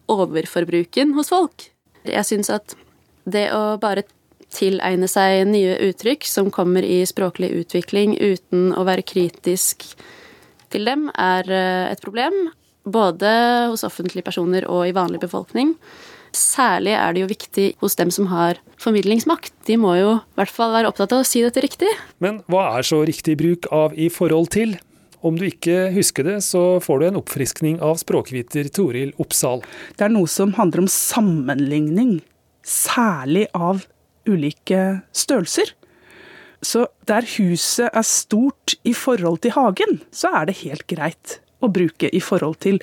overforbruken 0.09 1.15
hos 1.15 1.29
folk. 1.29 1.71
Jeg 2.05 2.25
syns 2.25 2.51
at 2.51 2.77
det 3.25 3.49
å 3.57 3.77
bare 3.81 4.05
tilegne 4.55 5.09
seg 5.11 5.47
nye 5.51 5.77
uttrykk 5.89 6.27
som 6.29 6.51
kommer 6.55 6.87
i 6.87 7.03
språklig 7.09 7.51
utvikling 7.65 8.17
uten 8.21 8.73
å 8.77 8.85
være 8.87 9.07
kritisk 9.07 9.87
til 10.75 10.89
dem, 10.89 11.09
er 11.15 11.49
eh, 11.51 11.93
et 11.93 12.03
problem. 12.05 12.49
Både 12.85 13.31
hos 13.71 13.87
offentlige 13.87 14.27
personer 14.27 14.67
og 14.69 14.85
i 14.89 14.95
vanlig 14.97 15.23
befolkning. 15.23 15.75
Særlig 16.35 16.97
er 16.99 17.15
det 17.15 17.23
jo 17.23 17.31
viktig 17.31 17.67
hos 17.81 17.95
dem 17.97 18.11
som 18.13 18.27
har 18.33 18.59
formidlingsmakt. 18.83 19.55
De 19.69 19.79
må 19.81 19.95
jo 20.01 20.17
i 20.19 20.41
hvert 20.41 20.53
fall 20.53 20.75
være 20.75 20.91
opptatt 20.91 21.15
av 21.15 21.23
å 21.23 21.29
si 21.29 21.45
dette 21.45 21.63
riktig. 21.63 21.91
Men 22.19 22.43
hva 22.51 22.73
er 22.75 22.87
så 22.87 23.05
riktig 23.07 23.39
bruk 23.41 23.71
av 23.73 23.95
i 23.95 24.11
forhold 24.13 24.51
til? 24.57 24.75
Om 25.25 25.39
du 25.41 25.47
ikke 25.47 25.89
husker 25.95 26.27
det, 26.27 26.41
så 26.45 26.83
får 26.85 27.01
du 27.01 27.07
en 27.07 27.21
oppfriskning 27.23 27.79
av 27.81 27.97
språkviter 28.03 28.67
Toril 28.75 29.15
Oppsal. 29.23 29.63
Det 29.97 30.05
er 30.05 30.13
noe 30.13 30.29
som 30.29 30.53
handler 30.59 30.85
om 30.85 30.91
sammenligning, 30.91 32.19
særlig 32.65 33.47
av 33.55 33.85
ulike 34.29 35.03
størrelser. 35.13 35.75
Så 36.65 36.87
der 37.09 37.27
huset 37.37 37.91
er 37.93 38.07
stort 38.09 38.77
i 38.89 38.95
forhold 38.97 39.43
til 39.45 39.53
hagen, 39.57 40.01
så 40.13 40.33
er 40.41 40.49
det 40.49 40.63
helt 40.63 40.87
greit 40.89 41.39
å 41.65 41.69
bruke 41.73 42.09
i 42.09 42.21
forhold 42.25 42.59
til. 42.65 42.81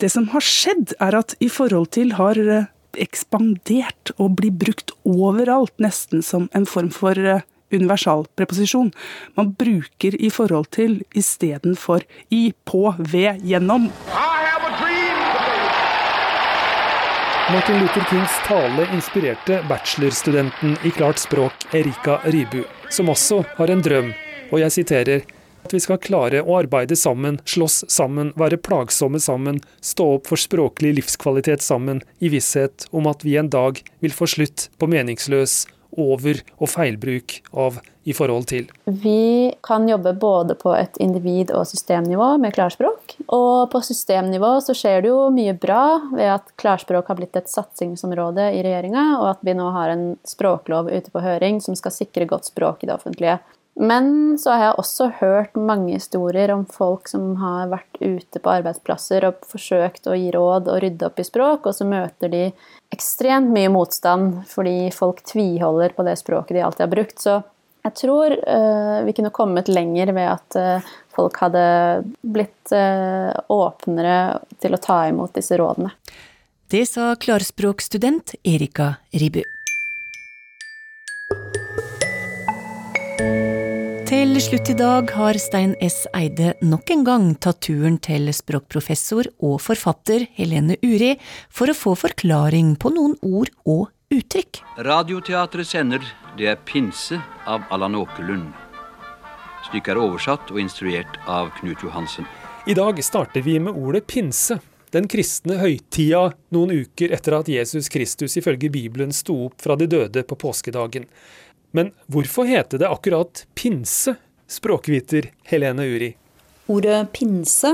Det 0.00 0.10
som 0.12 0.30
har 0.32 0.44
skjedd, 0.44 0.96
er 1.00 1.16
at 1.20 1.36
i 1.44 1.50
forhold 1.52 1.92
til 1.96 2.14
har 2.18 2.40
eh, 2.40 2.68
ekspandert 2.98 4.12
og 4.16 4.38
blir 4.40 4.54
brukt 4.56 4.92
overalt, 5.08 5.74
nesten 5.82 6.24
som 6.24 6.48
en 6.56 6.66
form 6.68 6.90
for 6.94 7.18
eh, 7.18 7.44
universalpreposisjon. 7.72 8.92
Man 9.36 9.52
bruker 9.60 10.16
i 10.16 10.30
forhold 10.32 10.70
til 10.76 11.02
istedenfor 11.16 12.04
i, 12.32 12.52
på, 12.64 12.94
ved, 12.98 13.44
gjennom. 13.44 13.90
Martin 17.52 17.80
Luther 17.80 18.04
Kings 18.10 18.30
tale 18.46 18.86
inspirerte 18.94 19.64
bachelorstudenten 19.68 20.76
i 20.84 20.90
klart 20.90 21.18
språk 21.18 21.52
Erika 21.72 22.20
Ribu, 22.24 22.62
som 22.90 23.08
også 23.08 23.38
har 23.56 23.70
en 23.72 23.80
drøm, 23.82 24.10
og 24.52 24.60
jeg 24.60 24.74
siterer 24.74 25.24
at 25.64 25.72
vi 25.72 25.80
skal 25.80 25.96
klare 26.04 26.42
å 26.44 26.58
arbeide 26.58 26.96
sammen, 26.96 27.38
slåss 27.48 27.86
sammen, 27.88 28.34
være 28.36 28.60
plagsomme 28.60 29.20
sammen, 29.20 29.62
stå 29.80 30.10
opp 30.18 30.28
for 30.28 30.40
språklig 30.40 30.92
livskvalitet 31.00 31.64
sammen, 31.64 32.02
i 32.20 32.28
visshet 32.28 32.84
om 32.92 33.08
at 33.08 33.24
vi 33.24 33.38
en 33.40 33.48
dag 33.48 33.80
vil 34.04 34.12
få 34.12 34.28
slutt 34.28 34.68
på 34.76 34.90
meningsløs 34.92 35.62
over- 35.98 36.42
og 36.58 36.70
feilbruk 36.70 37.40
av 37.52 37.80
i 38.08 38.14
forhold 38.16 38.46
til. 38.48 38.68
Vi 38.84 39.52
kan 39.62 39.88
jobbe 39.88 40.14
både 40.16 40.56
på 40.56 40.72
et 40.72 40.96
individ- 41.02 41.52
og 41.52 41.66
systemnivå 41.68 42.30
med 42.40 42.54
klarspråk. 42.56 43.18
Og 43.28 43.68
på 43.72 43.82
systemnivå 43.84 44.54
så 44.64 44.72
skjer 44.76 45.02
det 45.04 45.12
jo 45.12 45.28
mye 45.34 45.52
bra 45.58 45.98
ved 46.14 46.32
at 46.38 46.54
klarspråk 46.56 47.10
har 47.10 47.18
blitt 47.20 47.36
et 47.36 47.52
satsingsområde 47.52 48.48
i 48.56 48.62
regjeringa, 48.64 49.04
og 49.20 49.28
at 49.34 49.44
vi 49.44 49.56
nå 49.58 49.68
har 49.76 49.92
en 49.92 50.08
språklov 50.24 50.88
ute 50.88 51.12
på 51.12 51.24
høring 51.24 51.60
som 51.64 51.76
skal 51.76 51.92
sikre 51.92 52.28
godt 52.30 52.48
språk 52.48 52.84
i 52.84 52.88
det 52.88 52.96
offentlige. 52.96 53.38
Men 53.78 54.38
så 54.42 54.50
har 54.50 54.62
jeg 54.62 54.78
også 54.82 55.06
hørt 55.20 55.54
mange 55.54 55.92
historier 55.94 56.50
om 56.50 56.64
folk 56.66 57.06
som 57.06 57.36
har 57.38 57.68
vært 57.70 58.00
ute 58.00 58.40
på 58.42 58.50
arbeidsplasser 58.50 59.28
og 59.28 59.44
forsøkt 59.46 60.08
å 60.10 60.16
gi 60.18 60.32
råd 60.34 60.70
og 60.72 60.80
rydde 60.82 61.06
opp 61.06 61.20
i 61.22 61.26
språk, 61.26 61.68
og 61.70 61.76
så 61.76 61.86
møter 61.86 62.32
de 62.32 62.40
ekstremt 62.94 63.52
mye 63.54 63.70
motstand 63.70 64.40
fordi 64.50 64.90
folk 64.94 65.22
tviholder 65.30 65.94
på 65.94 66.06
det 66.08 66.16
språket 66.18 66.58
de 66.58 66.64
alltid 66.66 66.84
har 66.88 66.90
brukt. 66.96 67.22
Så 67.22 67.36
jeg 67.86 67.94
tror 68.00 68.34
uh, 68.34 68.98
vi 69.06 69.14
kunne 69.14 69.30
kommet 69.34 69.70
lenger 69.70 70.10
ved 70.16 70.26
at 70.26 70.58
uh, 70.58 70.88
folk 71.14 71.38
hadde 71.38 71.62
blitt 72.26 72.74
uh, 72.74 73.30
åpnere 73.46 74.18
til 74.58 74.74
å 74.74 74.82
ta 74.82 75.04
imot 75.12 75.38
disse 75.38 75.54
rådene. 75.60 75.94
Det 76.68 76.82
sa 76.84 77.14
klarspråkstudent 77.16 78.34
Erika 78.42 78.96
Ribu. 79.14 79.44
Til 84.38 84.52
slutt 84.52 84.68
i 84.70 84.74
dag 84.78 85.08
har 85.18 85.34
Stein 85.42 85.72
S. 85.82 86.04
Eide 86.14 86.52
nok 86.62 86.92
en 86.94 87.00
gang 87.02 87.24
tatt 87.42 87.58
turen 87.66 87.96
til 87.98 88.30
språkprofessor 88.30 89.26
og 89.42 89.56
forfatter 89.58 90.28
Helene 90.36 90.76
Uri 90.78 91.08
for 91.50 91.72
å 91.72 91.74
få 91.74 91.96
forklaring 91.98 92.76
på 92.78 92.92
noen 92.94 93.16
ord 93.26 93.50
og 93.66 93.88
uttrykk. 94.14 94.60
Radioteatret 94.86 95.66
sender 95.66 96.06
Det 96.38 96.46
er 96.52 96.60
pinse 96.68 97.18
av 97.50 97.66
Allan 97.74 97.98
Åkerlund. 97.98 98.52
Stykket 99.66 99.96
er 99.96 100.02
oversatt 100.04 100.54
og 100.54 100.62
instruert 100.62 101.18
av 101.26 101.50
Knut 101.58 101.82
Johansen. 101.82 102.30
I 102.70 102.78
dag 102.78 103.02
starter 103.02 103.42
vi 103.42 103.58
med 103.58 103.74
ordet 103.74 104.04
pinse. 104.06 104.60
Den 104.94 105.10
kristne 105.10 105.58
høytida 105.58 106.28
noen 106.54 106.76
uker 106.84 107.10
etter 107.18 107.40
at 107.40 107.50
Jesus 107.50 107.90
Kristus 107.90 108.38
ifølge 108.38 108.70
Bibelen 108.70 109.10
sto 109.10 109.48
opp 109.48 109.58
fra 109.66 109.74
de 109.74 109.90
døde 109.90 110.22
på 110.22 110.38
påskedagen. 110.46 111.10
Men 111.74 111.90
hvorfor 112.06 112.46
heter 112.48 112.78
det 112.80 112.88
akkurat 112.88 113.42
pinse, 113.58 114.14
språkviter 114.48 115.30
Helene 115.48 115.84
Uri? 115.86 116.10
Ordet 116.68 117.12
pinse, 117.16 117.70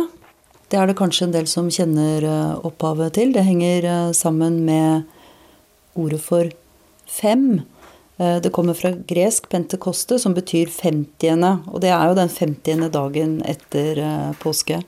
det 0.71 0.79
er 0.79 0.91
det 0.91 0.99
kanskje 0.99 1.29
en 1.29 1.35
del 1.35 1.47
som 1.51 1.71
kjenner 1.73 2.27
opphavet 2.67 3.17
til. 3.19 3.33
Det 3.35 3.47
henger 3.47 4.13
sammen 4.15 4.61
med 4.67 5.07
ordet 5.99 6.21
for 6.23 6.51
fem. 7.11 7.63
Det 8.17 8.53
kommer 8.55 8.79
fra 8.79 8.93
gresk 9.07 9.49
pentekoste, 9.51 10.19
som 10.23 10.35
betyr 10.35 10.71
femtiende. 10.71 11.57
Og 11.71 11.83
det 11.83 11.91
er 11.95 12.11
jo 12.11 12.19
den 12.19 12.31
femtiende 12.31 12.91
dagen 12.95 13.41
etter 13.47 14.01
påske. 14.43 14.81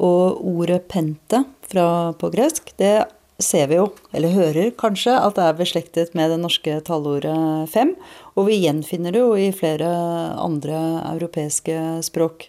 Og 0.00 0.40
ordet 0.44 0.82
pente 0.88 1.42
fra, 1.68 2.12
på 2.16 2.32
gresk, 2.32 2.72
det 2.80 3.08
ser 3.42 3.68
vi 3.70 3.78
jo, 3.78 3.88
eller 4.16 4.34
hører 4.34 4.70
kanskje, 4.78 5.14
at 5.16 5.36
det 5.36 5.44
er 5.46 5.58
beslektet 5.58 6.14
med 6.18 6.32
det 6.32 6.38
norske 6.42 6.76
tallordet 6.86 7.68
fem. 7.72 7.94
Og 8.36 8.48
vi 8.50 8.60
gjenfinner 8.62 9.14
det 9.16 9.22
jo 9.22 9.34
i 9.36 9.50
flere 9.56 9.90
andre 10.40 10.78
europeiske 11.14 11.76
språk. 12.06 12.48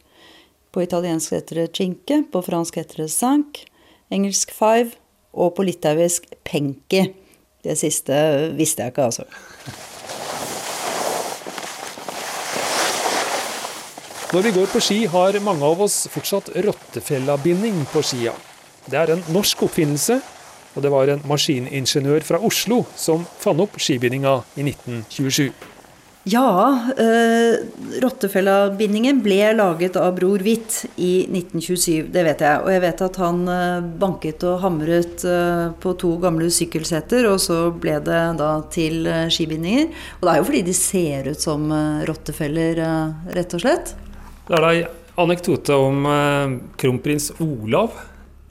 På 0.71 0.83
italiensk 0.83 1.33
heter 1.35 1.63
det 1.63 1.71
cinque, 1.75 2.21
på 2.31 2.43
fransk 2.45 2.79
heter 2.79 3.03
det 3.03 3.11
sank, 3.11 3.65
engelsk 4.11 4.53
five, 4.55 4.95
og 5.31 5.55
på 5.55 5.65
litauisk 5.67 6.27
penki. 6.47 7.07
Det 7.63 7.77
siste 7.79 8.15
visste 8.57 8.83
jeg 8.83 8.93
ikke, 8.93 9.07
altså. 9.11 9.27
Når 14.31 14.45
vi 14.47 14.51
går 14.55 14.69
på 14.71 14.79
ski, 14.79 14.99
har 15.11 15.35
mange 15.43 15.67
av 15.67 15.81
oss 15.83 16.05
fortsatt 16.11 16.53
rottefellabinding 16.63 17.81
på 17.91 18.03
skia. 18.05 18.31
Det 18.87 18.95
er 18.97 19.11
en 19.13 19.25
norsk 19.35 19.65
oppfinnelse, 19.67 20.21
og 20.75 20.85
det 20.85 20.93
var 20.93 21.11
en 21.11 21.25
maskiningeniør 21.27 22.23
fra 22.25 22.39
Oslo 22.47 22.83
som 22.95 23.25
fant 23.41 23.61
opp 23.63 23.79
skibindinga 23.81 24.39
i 24.55 24.65
1927. 24.69 25.51
Ja, 26.23 26.79
eh, 27.01 27.55
rottefellabindingen 28.01 29.23
ble 29.25 29.55
laget 29.57 29.95
av 29.97 30.11
Bror 30.19 30.43
Hvitt 30.45 30.83
i 31.01 31.25
1927, 31.25 32.11
det 32.13 32.25
vet 32.27 32.43
jeg. 32.45 32.59
Og 32.61 32.69
jeg 32.69 32.83
vet 32.83 33.01
at 33.07 33.17
han 33.17 33.39
eh, 33.49 33.87
banket 34.03 34.45
og 34.45 34.59
hamret 34.61 35.25
eh, 35.25 35.71
på 35.81 35.95
to 35.97 36.11
gamle 36.21 36.51
sykkelseter, 36.53 37.25
og 37.25 37.41
så 37.41 37.71
ble 37.73 37.97
det 38.05 38.21
da 38.37 38.51
til 38.69 39.09
eh, 39.09 39.25
skibindinger. 39.33 39.89
Og 40.19 40.27
det 40.27 40.35
er 40.35 40.43
jo 40.43 40.47
fordi 40.51 40.63
de 40.69 40.77
ser 40.77 41.31
ut 41.33 41.41
som 41.41 41.65
rottefeller, 42.05 42.85
rett 43.33 43.57
og 43.57 43.65
slett. 43.65 43.95
Det 44.45 44.59
er 44.59 44.67
da 44.67 45.25
anekdote 45.25 45.73
om 45.89 46.05
kronprins 46.77 47.31
Olav. 47.41 47.97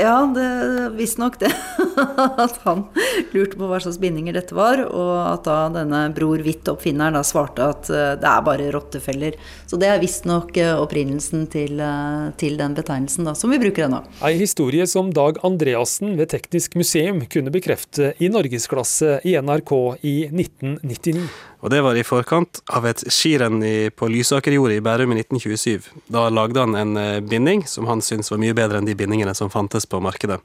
Ja, 0.00 0.90
visstnok 0.96 1.38
det. 1.40 1.50
at 2.44 2.60
han 2.64 2.84
lurte 3.32 3.58
på 3.58 3.68
hva 3.68 3.80
slags 3.82 3.98
bindinger 4.00 4.34
dette 4.36 4.56
var, 4.56 4.80
og 4.86 5.12
at 5.26 5.44
da 5.44 5.56
denne 5.74 6.02
Bror 6.16 6.40
Hvitt-oppfinneren 6.44 7.18
da 7.18 7.22
svarte 7.26 7.66
at 7.74 7.90
eh, 7.92 8.14
det 8.20 8.30
er 8.30 8.46
bare 8.46 8.70
rottefeller. 8.74 9.36
Så 9.68 9.78
det 9.80 9.90
er 9.90 10.00
visstnok 10.02 10.56
eh, 10.60 10.72
opprinnelsen 10.80 11.46
til, 11.52 11.80
eh, 11.84 12.30
til 12.40 12.56
den 12.60 12.76
betegnelsen 12.78 13.28
da, 13.28 13.36
som 13.36 13.52
vi 13.52 13.60
bruker 13.62 13.88
ennå. 13.88 14.02
Ei 14.26 14.34
historie 14.40 14.86
som 14.90 15.12
Dag 15.14 15.40
Andreassen 15.46 16.16
ved 16.20 16.32
Teknisk 16.32 16.78
museum 16.80 17.22
kunne 17.30 17.52
bekrefte 17.54 18.14
i 18.18 18.32
norgesklasse 18.32 19.20
i 19.28 19.36
NRK 19.40 19.76
i 20.00 20.16
1999. 20.30 21.28
Og 21.60 21.68
det 21.72 21.82
var 21.84 21.96
i 21.98 22.04
forkant 22.06 22.62
av 22.72 22.86
et 22.88 23.02
skirenn 23.12 23.60
på 23.92 24.08
Lysakerjordet 24.08 24.78
i 24.78 24.84
Bærum 24.84 25.12
i 25.12 25.20
1927. 25.20 25.90
Da 26.08 26.28
lagde 26.32 26.62
han 26.64 26.74
en 26.74 27.26
binding 27.28 27.66
som 27.68 27.88
han 27.90 28.00
syntes 28.00 28.32
var 28.32 28.40
mye 28.40 28.56
bedre 28.56 28.80
enn 28.80 28.88
de 28.88 28.96
bindingene 28.96 29.34
som 29.36 29.52
fantes 29.52 29.84
på 29.84 30.00
markedet. 30.00 30.40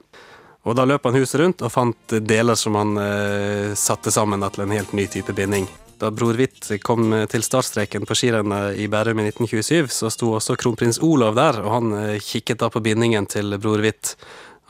Og 0.66 0.76
Da 0.76 0.86
løp 0.86 1.06
han 1.06 1.16
huset 1.16 1.40
rundt 1.42 1.62
og 1.62 1.72
fant 1.74 2.16
deler 2.26 2.58
som 2.58 2.76
han 2.78 2.98
eh, 2.98 3.74
satte 3.78 4.12
sammen 4.14 4.42
til 4.50 4.66
en 4.66 4.74
helt 4.74 4.96
ny 4.98 5.06
type 5.12 5.34
binding. 5.38 5.68
Da 6.02 6.10
Bror 6.12 6.36
Hvitt 6.36 6.74
kom 6.84 7.14
til 7.32 7.46
startstreken 7.46 8.04
på 8.10 8.18
skirennet 8.18 8.80
i 8.82 8.90
Bærum 8.92 9.22
i 9.22 9.30
1927, 9.30 9.94
så 9.94 10.10
sto 10.12 10.34
også 10.36 10.58
kronprins 10.60 11.00
Olav 11.06 11.38
der, 11.38 11.62
og 11.62 11.72
han 11.72 11.94
eh, 12.02 12.18
kikket 12.20 12.64
da 12.64 12.72
på 12.74 12.82
bindingen 12.84 13.30
til 13.30 13.56
Bror 13.62 13.84
Hvitt 13.86 14.16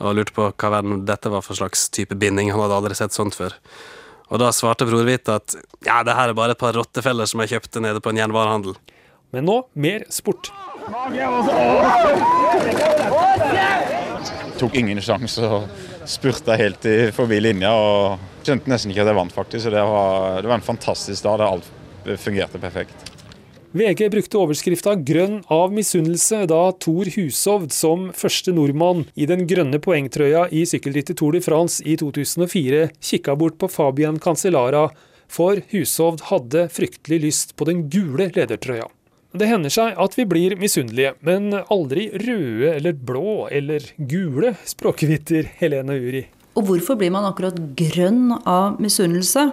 og 0.04 0.18
lurte 0.18 0.36
på 0.36 0.50
hva 0.52 0.70
verden 0.76 1.06
dette 1.08 1.32
var 1.32 1.42
for 1.42 1.56
slags 1.56 1.88
type 1.88 2.14
binding. 2.20 2.52
Han 2.52 2.60
hadde 2.60 2.76
aldri 2.76 2.98
sett 2.98 3.16
sånt 3.16 3.34
før. 3.34 3.56
Og 4.26 4.40
da 4.42 4.50
svarte 4.54 4.86
Bror 4.88 5.06
Hvitt 5.06 5.30
at 5.30 5.54
ja, 5.86 6.00
det 6.06 6.16
her 6.18 6.32
er 6.32 6.36
bare 6.36 6.56
et 6.56 6.60
par 6.60 6.74
rottefeller 6.74 7.28
som 7.30 7.42
jeg 7.44 7.54
kjøpte 7.54 7.82
nede 7.84 8.02
på 8.02 8.10
en 8.10 8.18
jernvarehandel. 8.18 8.74
Men 9.34 9.46
nå 9.46 9.56
mer 9.78 10.06
sport. 10.10 10.50
Tok 14.56 14.78
ingen 14.78 15.02
sjanse 15.04 15.46
og 15.46 15.66
spurta 16.08 16.56
helt 16.58 16.86
i 16.88 16.96
forbi 17.14 17.38
linja. 17.42 17.72
og 17.74 18.42
Skjønte 18.46 18.70
nesten 18.70 18.94
ikke 18.94 19.04
at 19.04 19.10
jeg 19.12 19.18
vant, 19.18 19.34
faktisk. 19.34 19.66
så 19.66 19.74
Det 19.74 19.82
var, 19.82 20.40
det 20.42 20.50
var 20.50 20.58
en 20.58 20.70
fantastisk 20.70 21.26
dag. 21.26 21.38
Det 21.42 21.50
alt 21.50 22.18
fungerte 22.22 22.62
perfekt. 22.62 23.15
VG 23.76 24.08
brukte 24.08 24.38
overskrifta 24.40 24.94
'Grønn 24.96 25.42
av 25.52 25.72
misunnelse' 25.74 26.46
da 26.48 26.60
Thor 26.80 27.10
Hushovd 27.12 27.74
som 27.76 28.06
første 28.16 28.54
nordmann 28.56 29.02
i 29.12 29.26
den 29.28 29.42
grønne 29.50 29.76
poengtrøya 29.84 30.46
i 30.48 30.62
sykkelrittet 30.64 31.18
Tour 31.20 31.36
de 31.36 31.42
France 31.44 31.84
i 31.84 31.98
2004 32.00 32.86
kikka 32.96 33.34
bort 33.36 33.58
på 33.60 33.68
Fabian 33.68 34.16
Cancellara, 34.16 34.86
for 35.28 35.60
Hushovd 35.74 36.24
hadde 36.30 36.70
fryktelig 36.72 37.20
lyst 37.26 37.52
på 37.60 37.68
den 37.68 37.84
gule 37.92 38.30
ledertrøya. 38.32 38.88
Det 39.36 39.50
hender 39.50 39.68
seg 39.74 39.92
at 40.00 40.16
vi 40.16 40.24
blir 40.24 40.56
misunnelige, 40.56 41.12
men 41.20 41.52
aldri 41.52 42.08
røde 42.16 42.72
eller 42.78 42.96
blå 42.96 43.50
eller 43.52 43.84
gule, 43.98 44.54
språkviter 44.64 45.52
Helene 45.60 45.98
Uri. 46.00 46.24
Og 46.56 46.64
hvorfor 46.70 46.96
blir 46.96 47.12
man 47.12 47.28
akkurat 47.28 47.58
grønn 47.76 48.38
av 48.48 48.80
misunnelse? 48.80 49.50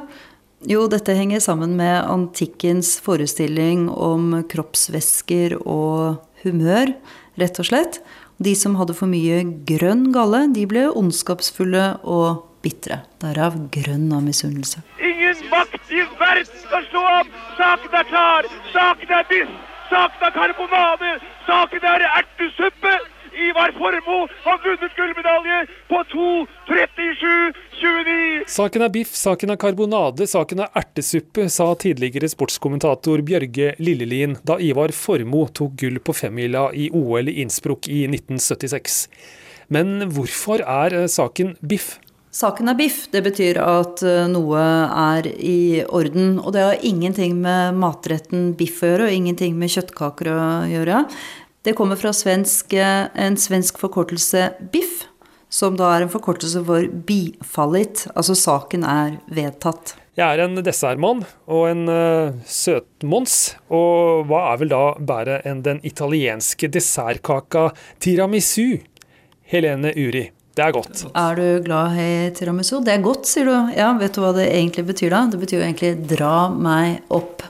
Jo, 0.63 0.86
dette 0.88 1.12
henger 1.12 1.41
sammen 1.43 1.73
med 1.76 2.06
antikkens 2.08 2.95
forestilling 3.04 3.89
om 3.91 4.30
kroppsvæsker 4.47 5.58
og 5.60 6.21
humør, 6.45 6.93
rett 7.41 7.60
og 7.60 7.67
slett. 7.67 7.99
De 8.39 8.54
som 8.56 8.78
hadde 8.80 8.95
for 8.95 9.12
mye 9.12 9.41
grønn 9.67 10.06
galle, 10.15 10.45
de 10.56 10.63
ble 10.69 10.86
ondskapsfulle 10.88 11.84
og 12.08 12.45
bitre. 12.63 13.02
Derav 13.19 13.58
grønn 13.76 14.08
av 14.15 14.23
misunnelse. 14.23 14.86
Ingen 15.04 15.43
makt 15.52 15.91
i 15.91 16.06
verden 16.21 16.56
skal 16.63 16.88
slå 16.88 17.04
opp! 17.19 17.36
Saken 17.60 17.99
er 17.99 18.08
klar! 18.13 18.47
Saken 18.71 19.15
er 19.19 19.28
biff! 19.34 19.52
Saken 19.91 20.30
er 20.30 20.38
karbonade! 20.38 21.17
Saken 21.43 21.91
er 21.91 22.08
ertesuppe! 22.13 22.95
Ivar 23.34 23.74
Formoe 23.78 24.28
har 24.43 24.58
vunnet 24.63 24.96
gullmedalje 24.98 25.67
på 25.89 26.04
2.37,29. 26.13 28.43
Saken 28.48 28.82
er 28.86 28.89
biff, 28.93 29.15
saken 29.17 29.50
er 29.54 29.58
karbonade, 29.62 30.28
saken 30.30 30.60
er 30.65 30.69
ertesuppe, 30.78 31.50
sa 31.50 31.76
tidligere 31.80 32.30
sportskommentator 32.32 33.22
Bjørge 33.26 33.67
Lillelien 33.82 34.38
da 34.46 34.60
Ivar 34.62 34.91
Formoe 34.96 35.48
tok 35.56 35.72
gull 35.82 35.98
på 36.04 36.13
femmila 36.17 36.63
i 36.74 36.89
OL 36.93 37.28
i 37.32 37.41
Innsbruck 37.43 37.88
i 37.89 38.06
1976. 38.10 39.08
Men 39.74 39.88
hvorfor 40.13 40.60
er 40.62 40.93
eh, 41.04 41.10
saken 41.10 41.56
biff? 41.62 42.00
Saken 42.34 42.72
er 42.72 42.74
biff. 42.74 43.04
Det 43.13 43.19
betyr 43.22 43.60
at 43.62 44.02
eh, 44.10 44.26
noe 44.32 44.62
er 44.89 45.28
i 45.30 45.84
orden. 45.86 46.39
Og 46.41 46.56
det 46.56 46.63
har 46.65 46.82
ingenting 46.82 47.38
med 47.43 47.78
matretten 47.78 48.56
biff 48.58 48.82
å 48.82 48.89
gjøre, 48.89 49.10
og 49.10 49.17
ingenting 49.19 49.60
med 49.60 49.69
kjøttkaker 49.74 50.32
å 50.34 50.39
gjøre. 50.72 51.04
Det 51.63 51.73
kommer 51.73 51.95
fra 51.95 52.12
svensk, 52.13 52.73
eh, 52.73 53.06
en 53.15 53.38
svensk 53.38 53.78
forkortelse 53.80 54.49
BIFF, 54.71 55.06
som 55.49 55.78
da 55.80 55.93
er 55.95 56.04
en 56.04 56.10
forkortelse 56.12 56.60
for 56.67 56.89
bifallit. 57.08 58.02
Altså 58.17 58.36
saken 58.36 58.84
er 58.84 59.13
vedtatt. 59.32 59.93
Jeg 60.19 60.28
er 60.28 60.43
en 60.43 60.60
dessertmann 60.60 61.23
og 61.47 61.63
en 61.69 61.88
uh, 61.88 62.36
søtmons, 62.45 63.56
og 63.71 64.28
hva 64.28 64.41
er 64.52 64.60
vel 64.60 64.73
da 64.73 64.82
bedre 64.99 65.39
enn 65.47 65.63
den 65.63 65.80
italienske 65.88 66.67
dessertkaka 66.67 67.69
tiramisu? 68.04 68.84
Helene 69.47 69.95
Uri. 69.95 70.28
Det 70.54 70.67
er 70.67 70.76
godt. 70.76 71.08
Er 71.15 71.39
du 71.39 71.63
glad 71.63 71.95
i 71.97 72.12
tiramisu? 72.36 72.82
Det 72.84 72.97
er 72.97 73.08
godt, 73.08 73.26
sier 73.26 73.47
du. 73.47 73.56
Ja, 73.73 73.93
vet 73.97 74.13
du 74.13 74.21
hva 74.21 74.36
det 74.36 74.52
egentlig 74.52 74.84
betyr 74.91 75.15
da? 75.15 75.23
Det 75.32 75.39
betyr 75.39 75.62
jo 75.62 75.65
egentlig 75.65 75.95
'dra 76.12 76.49
meg 76.52 77.08
opp' 77.08 77.47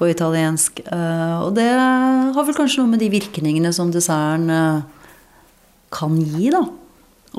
på 0.00 0.08
italiensk. 0.08 0.80
Eh, 0.88 1.36
og 1.44 1.52
det 1.58 1.68
har 1.68 2.46
vel 2.46 2.56
kanskje 2.56 2.80
noe 2.80 2.94
med 2.94 3.02
de 3.04 3.10
virkningene 3.12 3.72
som 3.76 3.92
desserten 3.92 4.48
eh, 4.54 4.80
kan 5.92 6.16
gi, 6.16 6.48
da. 6.54 6.64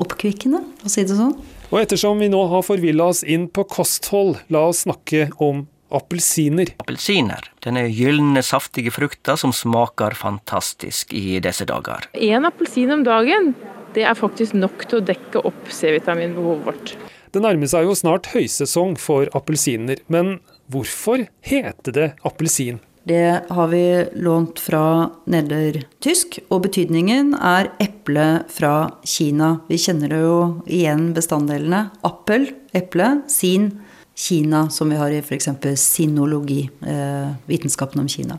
Oppkvikkende, 0.02 0.62
for 0.80 0.88
å 0.88 0.94
si 0.94 1.04
det 1.08 1.18
sånn. 1.18 1.34
Og 1.72 1.80
ettersom 1.80 2.20
vi 2.22 2.30
nå 2.32 2.40
har 2.52 2.64
forvilla 2.64 3.10
oss 3.10 3.22
inn 3.24 3.48
på 3.50 3.64
kosthold, 3.68 4.38
la 4.52 4.66
oss 4.70 4.84
snakke 4.86 5.30
om 5.42 5.64
appelsiner. 5.92 6.70
Appelsiner. 6.80 7.48
Denne 7.64 7.86
gylne, 7.88 8.44
saftige 8.44 8.92
frukta 8.94 9.36
som 9.40 9.52
smaker 9.56 10.16
fantastisk 10.16 11.12
i 11.16 11.40
disse 11.44 11.66
dager. 11.68 12.08
En 12.12 12.48
appelsin 12.48 12.92
om 12.94 13.04
dagen, 13.08 13.52
det 13.96 14.06
er 14.08 14.16
faktisk 14.16 14.56
nok 14.56 14.86
til 14.88 15.00
å 15.00 15.06
dekke 15.12 15.42
opp 15.48 15.72
C-vitaminbehovet 15.72 16.68
vårt. 16.68 16.94
Det 17.32 17.40
nærmer 17.40 17.68
seg 17.68 17.88
jo 17.88 17.96
snart 17.96 18.28
høysesong 18.34 18.98
for 19.00 19.28
appelsiner, 19.36 20.00
men 20.12 20.38
Hvorfor 20.72 21.26
heter 21.44 21.92
det 21.92 22.08
appelsin? 22.24 22.80
Det 23.04 23.42
har 23.48 23.68
vi 23.68 24.06
lånt 24.14 24.60
fra 24.62 25.10
nedertysk, 25.26 26.38
og 26.54 26.62
betydningen 26.68 27.32
er 27.34 27.72
eple 27.82 28.26
fra 28.52 28.74
Kina. 29.04 29.56
Vi 29.68 29.78
kjenner 29.82 30.12
det 30.12 30.20
jo 30.22 30.36
igjen 30.70 31.08
bestanddelene. 31.16 31.88
Appel, 32.06 32.46
eple, 32.78 33.08
sin, 33.28 33.72
Kina, 34.14 34.68
som 34.70 34.92
vi 34.92 35.00
har 35.00 35.10
i 35.10 35.18
f.eks. 35.18 35.48
sinologi, 35.80 36.68
eh, 36.86 37.32
vitenskapen 37.48 38.00
om 38.00 38.08
Kina. 38.08 38.38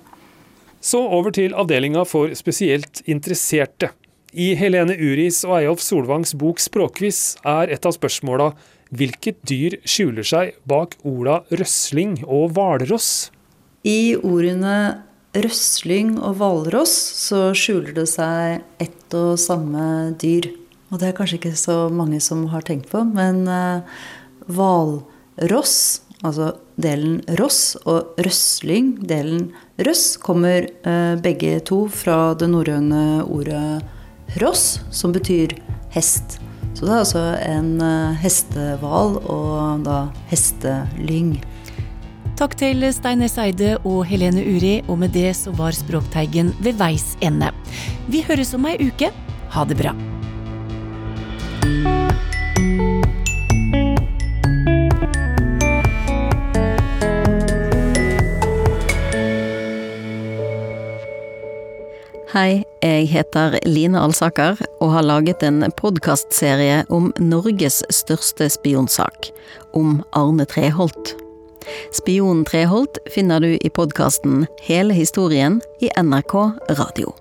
Så 0.80 1.02
over 1.02 1.34
til 1.36 1.54
avdelinga 1.54 2.06
for 2.08 2.32
spesielt 2.38 3.02
interesserte. 3.06 3.92
I 4.34 4.54
Helene 4.58 4.96
Uris 4.98 5.44
og 5.46 5.60
Eyolf 5.60 5.82
Solvangs 5.82 6.34
bok 6.34 6.60
'Språkquiz' 6.60 7.38
er 7.46 7.70
et 7.74 7.86
av 7.86 7.94
spørsmåla 7.94 8.54
Hvilket 8.94 9.40
dyr 9.50 9.80
skjuler 9.90 10.26
seg 10.28 10.58
bak 10.70 11.00
orda 11.08 11.40
røsling 11.50 12.20
og 12.28 12.52
hvalross? 12.54 13.32
I 13.88 14.14
ordene 14.20 15.02
røsling 15.34 16.20
og 16.20 16.38
hvalross 16.38 16.94
så 17.24 17.48
skjuler 17.58 17.96
det 17.98 18.06
seg 18.12 18.62
ett 18.84 19.18
og 19.18 19.40
samme 19.42 20.14
dyr. 20.22 20.52
Og 20.94 21.02
det 21.02 21.10
er 21.10 21.18
kanskje 21.18 21.40
ikke 21.40 21.56
så 21.58 21.78
mange 21.90 22.22
som 22.22 22.46
har 22.54 22.66
tenkt 22.68 22.92
på, 22.92 23.02
men 23.08 23.48
eh, 23.50 24.04
hvalross, 24.46 26.04
altså 26.22 26.52
delen 26.78 27.24
ross, 27.42 27.74
og 27.90 28.14
røsling, 28.22 28.94
delen 29.10 29.50
røss, 29.82 30.20
kommer 30.22 30.70
uh, 30.86 31.18
begge 31.22 31.60
to 31.66 31.84
fra 31.92 32.34
det 32.38 32.50
norrøne 32.54 33.24
ordet 33.26 33.84
ross, 34.42 34.80
som 34.94 35.14
betyr 35.14 35.58
hest. 35.94 36.40
Så 36.74 36.88
det 36.88 36.94
er 36.94 37.02
altså 37.04 37.24
en 37.46 37.74
eh, 37.86 38.22
hestehval 38.24 39.20
og 39.30 39.84
da 39.86 39.98
hestelyng. 40.32 41.36
Takk 42.40 42.58
til 42.58 42.82
Stein 42.96 43.22
S. 43.28 43.38
Eide 43.38 43.76
og 43.86 44.02
Helene 44.10 44.42
Uri, 44.42 44.80
og 44.90 44.98
med 45.04 45.14
det 45.14 45.30
så 45.38 45.54
var 45.54 45.78
Språkteigen 45.78 46.52
ved 46.66 46.82
veis 46.82 47.14
ende. 47.22 47.54
Vi 48.10 48.26
høres 48.26 48.56
om 48.58 48.66
ei 48.72 48.80
uke. 48.82 49.14
Ha 49.54 49.68
det 49.70 49.78
bra. 49.78 49.94
Hei, 62.34 62.64
jeg 62.82 63.12
heter 63.12 63.60
Line 63.70 64.00
Alsaker 64.02 64.58
og 64.82 64.90
har 64.96 65.06
laget 65.06 65.44
en 65.46 65.62
podkastserie 65.78 66.80
om 66.90 67.12
Norges 67.22 67.84
største 67.94 68.48
spionsak, 68.50 69.30
om 69.78 70.00
Arne 70.18 70.48
Treholt. 70.50 71.14
Spionen 71.94 72.42
Treholt 72.50 72.98
finner 73.14 73.46
du 73.46 73.52
i 73.54 73.70
podkasten 73.70 74.48
Hele 74.66 74.98
historien 74.98 75.62
i 75.78 75.94
NRK 75.94 76.34
Radio. 76.74 77.14